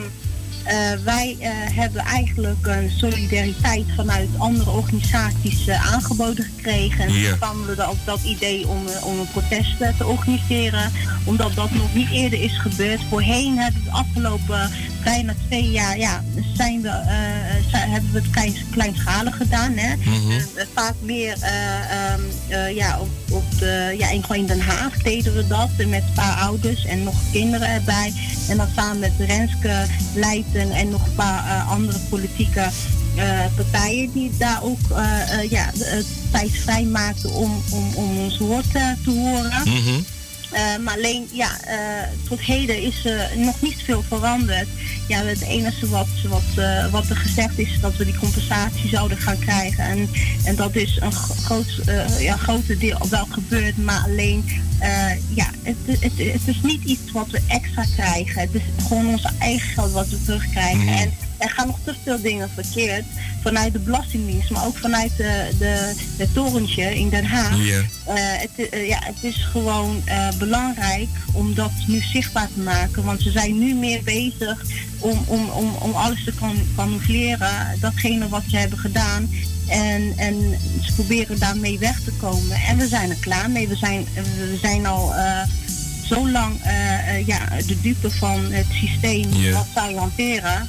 [0.65, 1.37] eh, wij
[1.75, 7.05] hebben eigenlijk een solidariteit vanuit andere organisaties aangeboden gekregen.
[7.09, 10.93] En kwamen we dan op dat idee om, om een protest te organiseren.
[11.25, 13.01] Omdat dat nog niet eerder is gebeurd.
[13.09, 14.71] Voorheen hebben we de afgelopen
[15.09, 16.25] bijna twee jaar ja,
[16.57, 19.73] zijn we, eh, zijn- hebben we het klein, kleinschalig gedaan.
[19.77, 19.97] Hè?
[19.97, 20.31] Mhm.
[20.31, 21.53] Eh, vaak meer eh,
[21.91, 25.69] ehm, eh, ja, op, op de, ja, in, gewoon in Den Haag deden we dat.
[25.79, 28.13] eh, Met een paar ouders en nog kinderen erbij.
[28.49, 32.69] En dan samen met Renske Leijten en nog een paar eh, andere politieke
[33.17, 35.71] eh, partijen die daar ook eh, eh, ja,
[36.31, 39.63] tijd vrij maakten om, om, om ons woord eh, te horen.
[39.65, 39.89] Mhm.
[39.89, 39.95] Eh,
[40.85, 44.69] maar alleen, ja, eh, tot heden is er nog niet veel veranderd.
[45.09, 49.19] Ja, het enige wat, wat, eh, wat er gezegd is dat we die compensatie zouden
[49.19, 49.85] gaan krijgen.
[49.85, 50.09] En,
[50.45, 53.77] en dat is een gro- groot, eh, ja, grote deel wel gebeurd.
[53.77, 54.45] Maar alleen,
[54.79, 58.41] eh, ja, het, het, het is niet iets wat we extra krijgen.
[58.41, 60.85] Het is gewoon onze eigen geld wat we terugkrijgen.
[60.85, 60.89] Mhm.
[60.89, 63.05] En er gaan nog te veel dingen verkeerd.
[63.43, 67.59] Vanuit de Belastingdienst, maar ook vanuit de, de, het torentje in Den Haag.
[67.59, 73.05] Eh, het, eh, ja, het is gewoon eh, belangrijk om dat nu zichtbaar te maken.
[73.05, 74.65] Want ze zijn nu meer bezig
[74.99, 77.77] om, om, om, om alles te kan, camoufleren.
[77.81, 79.31] Datgene wat ze hebben gedaan.
[79.69, 82.57] En, en ze proberen daarmee weg te komen.
[82.69, 83.69] En we zijn er klaar mee.
[83.69, 85.13] We zijn, we zijn al
[86.05, 86.61] zo lang
[87.27, 89.53] ja, de dupe van het systeem Ja.
[89.53, 90.69] wat zij hanteren.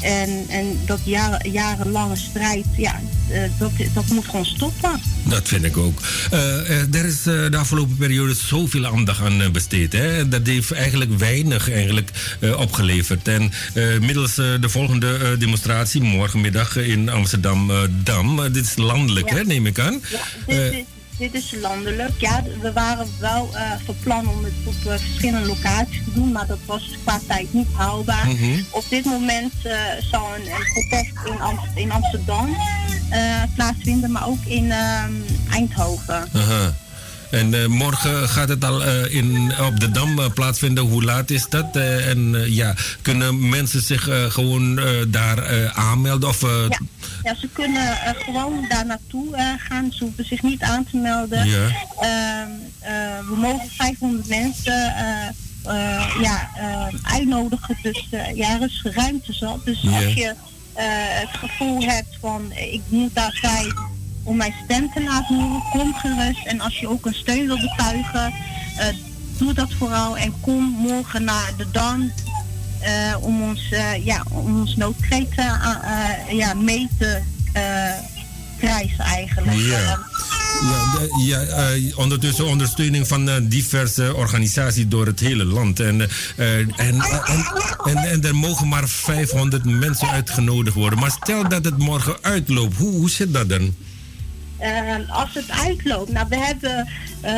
[0.00, 5.00] En, en dat jaren, jarenlange strijd, ja, eh, dat, dat moet gewoon stoppen.
[5.24, 6.00] Dat vind ik ook.
[6.30, 9.92] Eh, er is de afgelopen periode zoveel aandacht aan besteed.
[9.92, 10.28] Hè?
[10.28, 12.10] Dat heeft eigenlijk weinig eigenlijk,
[12.56, 13.28] opgeleverd.
[13.28, 13.52] En
[14.00, 18.52] middels de volgende demonstratie morgenmiddag in Amsterdam-Dam.
[18.52, 19.36] dit is landelijk, Ja.
[19.36, 20.00] hè, neem ik aan.
[20.46, 20.84] Dit, dit,
[21.18, 22.20] dit is landelijk.
[22.20, 26.32] Ja, we waren wel eh van plan om het op eh, verschillende locaties te doen,
[26.32, 28.26] maar dat was qua tijd niet haalbaar.
[28.28, 28.60] Mhm.
[28.70, 29.72] Op dit moment eh,
[30.10, 32.56] zal een, een protest in, Am- in Amsterdam
[33.54, 35.12] plaatsvinden, maar ook in ehm,
[35.50, 36.28] Eindhoven.
[37.30, 40.84] En eh, morgen gaat het al eh, in, op de Dam eh, plaatsvinden.
[40.84, 41.76] Hoe laat is dat?
[41.76, 46.28] En ja, kunnen mensen zich gewoon daar aanmelden?
[46.28, 46.78] Of, Ja,
[47.22, 49.92] ja, ze kunnen gewoon daar naartoe gaan.
[49.92, 51.46] Ze hoeven zich niet aan te melden.
[51.48, 51.66] Ja.
[52.00, 54.92] Ehm, eh, we mogen 500 mensen
[56.20, 56.50] ja,
[57.02, 57.76] uitnodigen.
[57.82, 59.64] Dus ja, er is ruimte zat.
[59.64, 60.34] Dus als je
[60.74, 63.72] het gevoel hebt van ik moet daar zijn
[64.22, 66.46] om mijn stem te laten horen, kom gerust.
[66.46, 68.32] En als je ook een steun wil betuigen,
[68.78, 68.86] eh,
[69.38, 70.16] doe dat vooral.
[70.16, 72.10] En kom morgen naar de Dan
[72.80, 75.34] eh, om ons, eh, ja, om ons noodkreet
[76.32, 77.20] ja, mee te
[78.58, 79.56] krijgen eigenlijk.
[79.56, 79.98] Ja.
[80.62, 85.80] Ja, de- ja ondertussen ondersteuning van diverse organisaties door het hele land.
[85.80, 86.00] En,
[86.36, 87.00] en, en,
[87.84, 90.98] en, en er mogen maar 500 mensen uitgenodigd worden.
[90.98, 93.74] Maar stel dat het morgen uitloopt, hoe, hoe zit dat dan?
[94.58, 96.88] Eh, als het uitloopt, nou we hebben,
[97.20, 97.32] eh,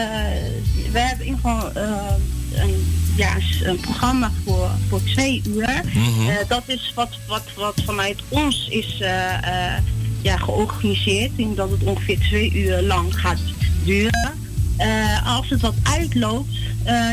[0.92, 2.14] we hebben in ieder geval eh,
[2.55, 2.86] een,
[3.16, 5.82] ja, een programma voor, voor twee uur.
[5.94, 6.32] Mhm.
[6.48, 8.97] Dat is wat, wat, wat vanuit ons is
[10.22, 11.30] ja, georganiseerd.
[11.36, 13.40] In dat het ongeveer twee uur lang gaat
[13.84, 14.38] duren.
[15.24, 16.56] Als het wat uitloopt,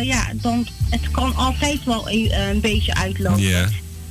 [0.01, 3.41] ja, dan het kan altijd wel een, een beetje uitlopen.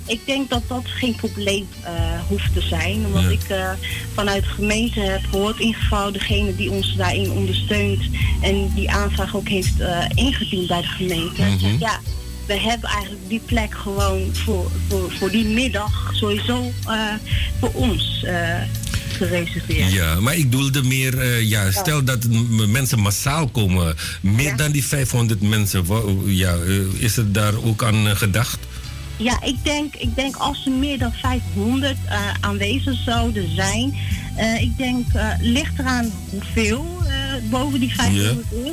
[0.07, 1.93] Ik denk dat dat geen probleem eh,
[2.29, 3.07] hoeft te zijn.
[3.07, 3.29] Omdat Ja.
[3.29, 3.71] ik eh,
[4.15, 8.03] vanuit de gemeente heb gehoord, in geval degene die ons daarin ondersteunt
[8.43, 11.43] en die aanvraag ook heeft eh, ingediend bij de gemeente.
[11.43, 11.77] Mhm.
[11.79, 12.01] Ja,
[12.47, 16.73] we hebben eigenlijk die plek gewoon voor, voor, voor die middag sowieso
[17.61, 18.25] voor ons
[19.17, 19.93] gereserveerd.
[19.93, 22.27] Ja, maar ik bedoelde meer, ja, stel dat
[22.69, 25.85] mensen massaal komen, meer dan die 500 mensen,
[26.25, 26.55] ja,
[26.99, 28.59] is er daar ook aan gedacht?
[29.19, 33.95] Ja, ik denk, ik denk als er meer dan 500 eh, aanwezig zouden zijn.
[34.37, 36.96] eh, ik denk, eh ligt eraan hoeveel
[37.51, 38.73] boven die 500 is.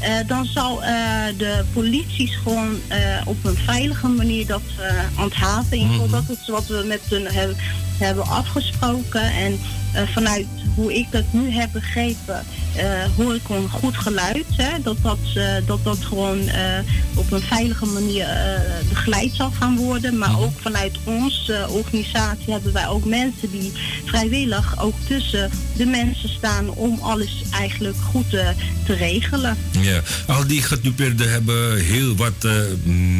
[0.00, 0.92] eh, dan zal eh,
[1.38, 5.76] de politie gewoon eh, op een veilige manier dat eh handhaven.
[5.76, 7.56] In ieder geval, dat is wat we met hun hebben,
[7.98, 9.22] hebben afgesproken.
[9.22, 9.58] En
[9.92, 12.44] eh, vanuit hoe ik dat nu heb begrepen,
[12.76, 12.84] eh,
[13.16, 14.44] hoor ik gewoon goed geluid.
[14.56, 14.82] Hè?
[14.82, 16.78] Dat, dat, eh, dat dat gewoon eh,
[17.14, 20.18] op een veilige manier eh, begeleid zal gaan worden.
[20.18, 23.72] Maar ook vanuit onze organisatie hebben wij ook mensen die
[24.04, 27.65] vrijwillig ook tussen de mensen staan om alles eigenlijk
[28.12, 28.52] goed te,
[28.86, 29.56] te regelen.
[29.80, 32.52] Ja, al die gedupeerden hebben heel wat eh,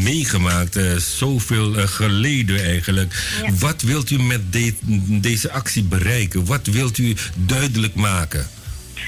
[0.02, 3.14] meegemaakt, eh, zoveel eh, geleden eigenlijk.
[3.42, 3.52] Ja.
[3.58, 4.74] Wat wilt u met de-
[5.20, 6.44] deze actie bereiken?
[6.44, 8.48] Wat wilt u duidelijk maken?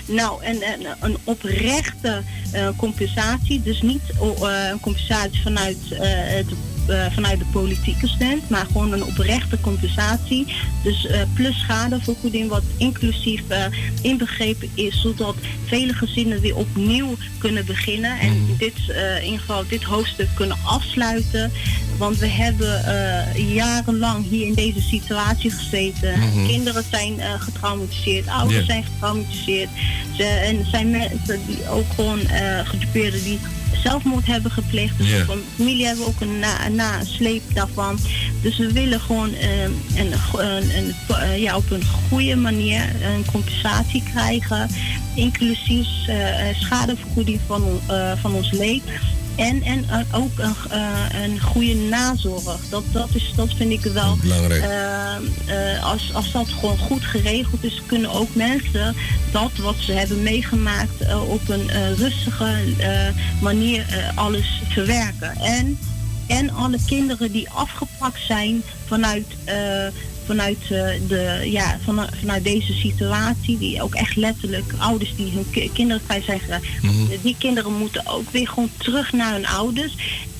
[0.07, 3.63] Nou, een, een, een oprechte eh, compensatie.
[3.63, 6.47] Dus niet eh, een compensatie vanuit, eh, het,
[6.89, 10.47] eh, vanuit de politieke stand, maar gewoon een oprechte compensatie.
[10.83, 13.65] Dus eh, plus schadevergoeding, wat inclusief eh,
[14.03, 15.35] inbegrepen is, zodat
[15.67, 18.19] vele gezinnen weer opnieuw kunnen beginnen.
[18.19, 21.53] En dit, eh, in geval dit hoofdstuk kunnen afsluiten.
[21.99, 22.83] Want we hebben
[23.35, 26.19] jarenlang hier in deze situatie gezeten.
[26.19, 26.47] Mhm.
[26.47, 29.69] Kinderen zijn getraumatiseerd, ouders zijn getraumatiseerd.
[30.17, 32.21] Ze, en er zijn mensen die ook gewoon
[32.65, 33.39] gedupeerden die
[33.83, 34.99] zelfmoord hebben gepleegd.
[34.99, 37.99] Dus van familie hebben ook een na- een nasleep daarvan.
[38.43, 43.25] Dus we willen gewoon eh, een, een, een, eh, ja, op een goede manier een
[43.33, 44.69] compensatie krijgen.
[45.15, 46.17] Inclusief eh,
[46.61, 48.83] schadevergoeding van, eh, van ons leed.
[49.39, 52.61] En, en eh, ook een, eh, een goede nazorg.
[52.69, 54.63] Dat, dat, is, dat vind ik wel Belangrijk.
[55.47, 58.97] eh, als, als dat gewoon goed geregeld is, kunnen ook mensen
[59.33, 62.55] dat wat ze hebben meegemaakt op een rustige
[63.41, 65.37] manier alles verwerken.
[65.37, 65.79] En,
[66.27, 69.27] en alle kinderen die afgepakt zijn vanuit,
[70.29, 75.47] vanuit, eh, de, ja, van, vanuit deze situatie, die ook echt letterlijk ouders die hun
[75.51, 76.67] ki- kinderen kwijt zijn geraakt,
[77.23, 79.95] die kinderen moeten ook weer gewoon terug naar hun ouders.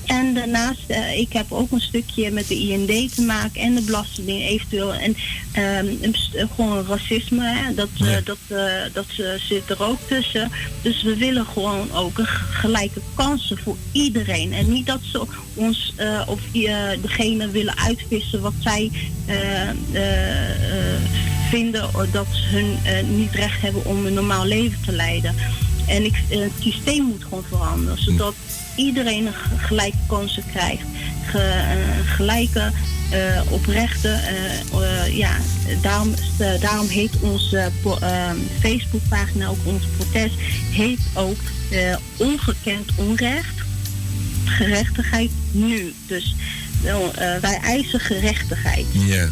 [0.09, 3.81] En daarnaast, eh, ik heb ook een stukje met de IND te maken en de
[3.81, 4.93] belasting eventueel.
[4.93, 5.15] En
[5.51, 5.87] ehm,
[6.33, 8.37] eh, gewoon racisme, hè, dat, eh, dat,
[8.93, 9.05] dat
[9.37, 10.51] zit er ook tussen.
[10.81, 14.53] Dus we willen gewoon ook een gelijke kansen voor iedereen.
[14.53, 15.93] En niet dat ze ons
[16.27, 16.39] of
[17.01, 18.91] degene willen uitvissen wat zij
[21.49, 25.35] vinden dat hun eh, niet recht hebben om een normaal leven te leiden.
[25.87, 28.33] En ik, het systeem moet gewoon veranderen, zodat
[28.79, 29.27] iedereen
[29.57, 30.83] gelijke kansen krijgt.
[31.33, 31.61] Eh,
[32.05, 32.71] gelijke,
[33.09, 35.37] eh, oprechte, eh, ja,
[35.81, 36.13] daarom,
[36.59, 40.35] daarom heet onze po- eh, Facebookpagina, ook ons protest,
[40.71, 41.37] heet ook
[42.17, 43.61] Ongekend Onrecht,
[44.45, 45.93] gerechtigheid nu.
[46.07, 46.35] Dus
[47.41, 48.85] wij eisen gerechtigheid.
[48.91, 49.29] Ja.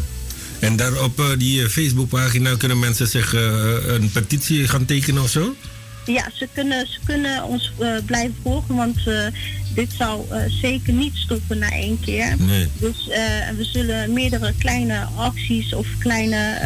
[0.58, 3.32] En daar op die Facebookpagina kunnen mensen zich
[3.86, 5.54] een petitie gaan tekenen of zo?
[6.08, 9.26] Ja, ze kunnen, ze kunnen ons eh, blijven volgen, want eh,
[9.74, 12.34] dit zal eh, zeker niet stoppen na één keer.
[12.38, 12.68] Nee.
[12.78, 13.06] Dus
[13.56, 16.60] we zullen meerdere kleine acties of kleine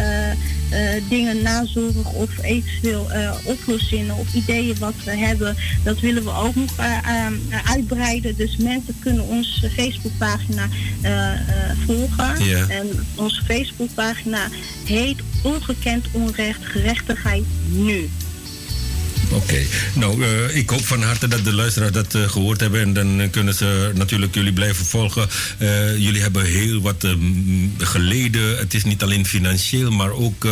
[1.08, 3.08] dingen nazorgen of eventueel
[3.44, 6.72] oplossingen of ideeën wat we hebben, dat willen we ook nog
[7.64, 8.36] uitbreiden.
[8.36, 10.68] Dus mensen kunnen onze Facebookpagina
[11.86, 12.44] volgen.
[12.44, 12.66] Ja.
[12.68, 14.48] En onze Facebookpagina
[14.84, 18.08] heet Ongekend Onrecht Gerechtigheid Nu.
[19.34, 19.62] Oké.
[19.94, 22.80] Nou, eh, ik hoop van harte dat de luisteraars dat eh, gehoord hebben.
[22.80, 25.28] En dan eh, kunnen ze natuurlijk jullie blijven volgen.
[25.98, 27.06] Jullie hebben heel wat
[27.78, 28.58] geleden.
[28.58, 30.46] Het is niet alleen financieel, maar ook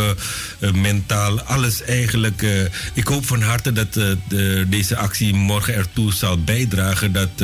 [0.73, 1.41] mentaal.
[1.41, 2.45] Alles eigenlijk.
[2.93, 7.37] ik hoop van harte dat de- deze actie morgen ertoe zal bijdragen dat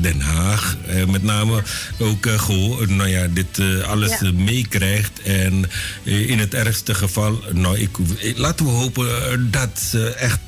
[0.00, 0.76] Den Haag
[1.08, 1.62] met name
[1.98, 2.26] ook
[2.88, 4.32] nou ja, dit alles Ja.
[4.32, 5.22] meekrijgt.
[5.22, 5.64] En
[6.02, 7.90] in het ergste geval, nou, ik,
[8.36, 10.38] laten we hopen dat ze echt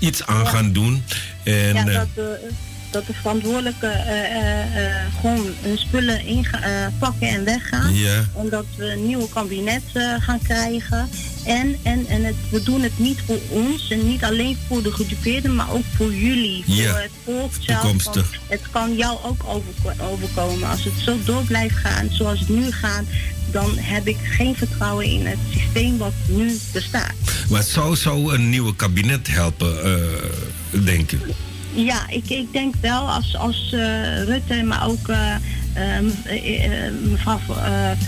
[0.00, 1.04] iets aan gaan doen.
[1.42, 2.48] En, ja, eh, dat, eh,
[2.90, 7.94] dat de verantwoordelijke eh, eh, eh, gewoon hun spullen inga- eh, pakken en weggaan.
[7.94, 8.24] Ja.
[8.36, 9.82] En dat we een nieuwe kabinet
[10.18, 11.08] gaan krijgen.
[11.44, 14.92] En, en, en het, we doen het niet voor ons en niet alleen voor de
[14.92, 16.64] gedupeerden, maar ook voor jullie.
[16.66, 17.82] Voor het volk zelf.
[18.48, 20.68] Het kan jou ook overko- overkomen.
[20.68, 23.04] Als het zo door blijft gaan zoals het nu gaat,
[23.50, 27.12] dan heb ik geen vertrouwen in het systeem wat nu bestaat.
[27.48, 31.18] Maar zou, zou een nieuwe kabinet helpen, eh, denk je?
[31.74, 35.34] Ja, ik, ik denk wel als, als eh, Rutte, maar ook eh,
[35.74, 37.38] eh, mev- eh, mevrouw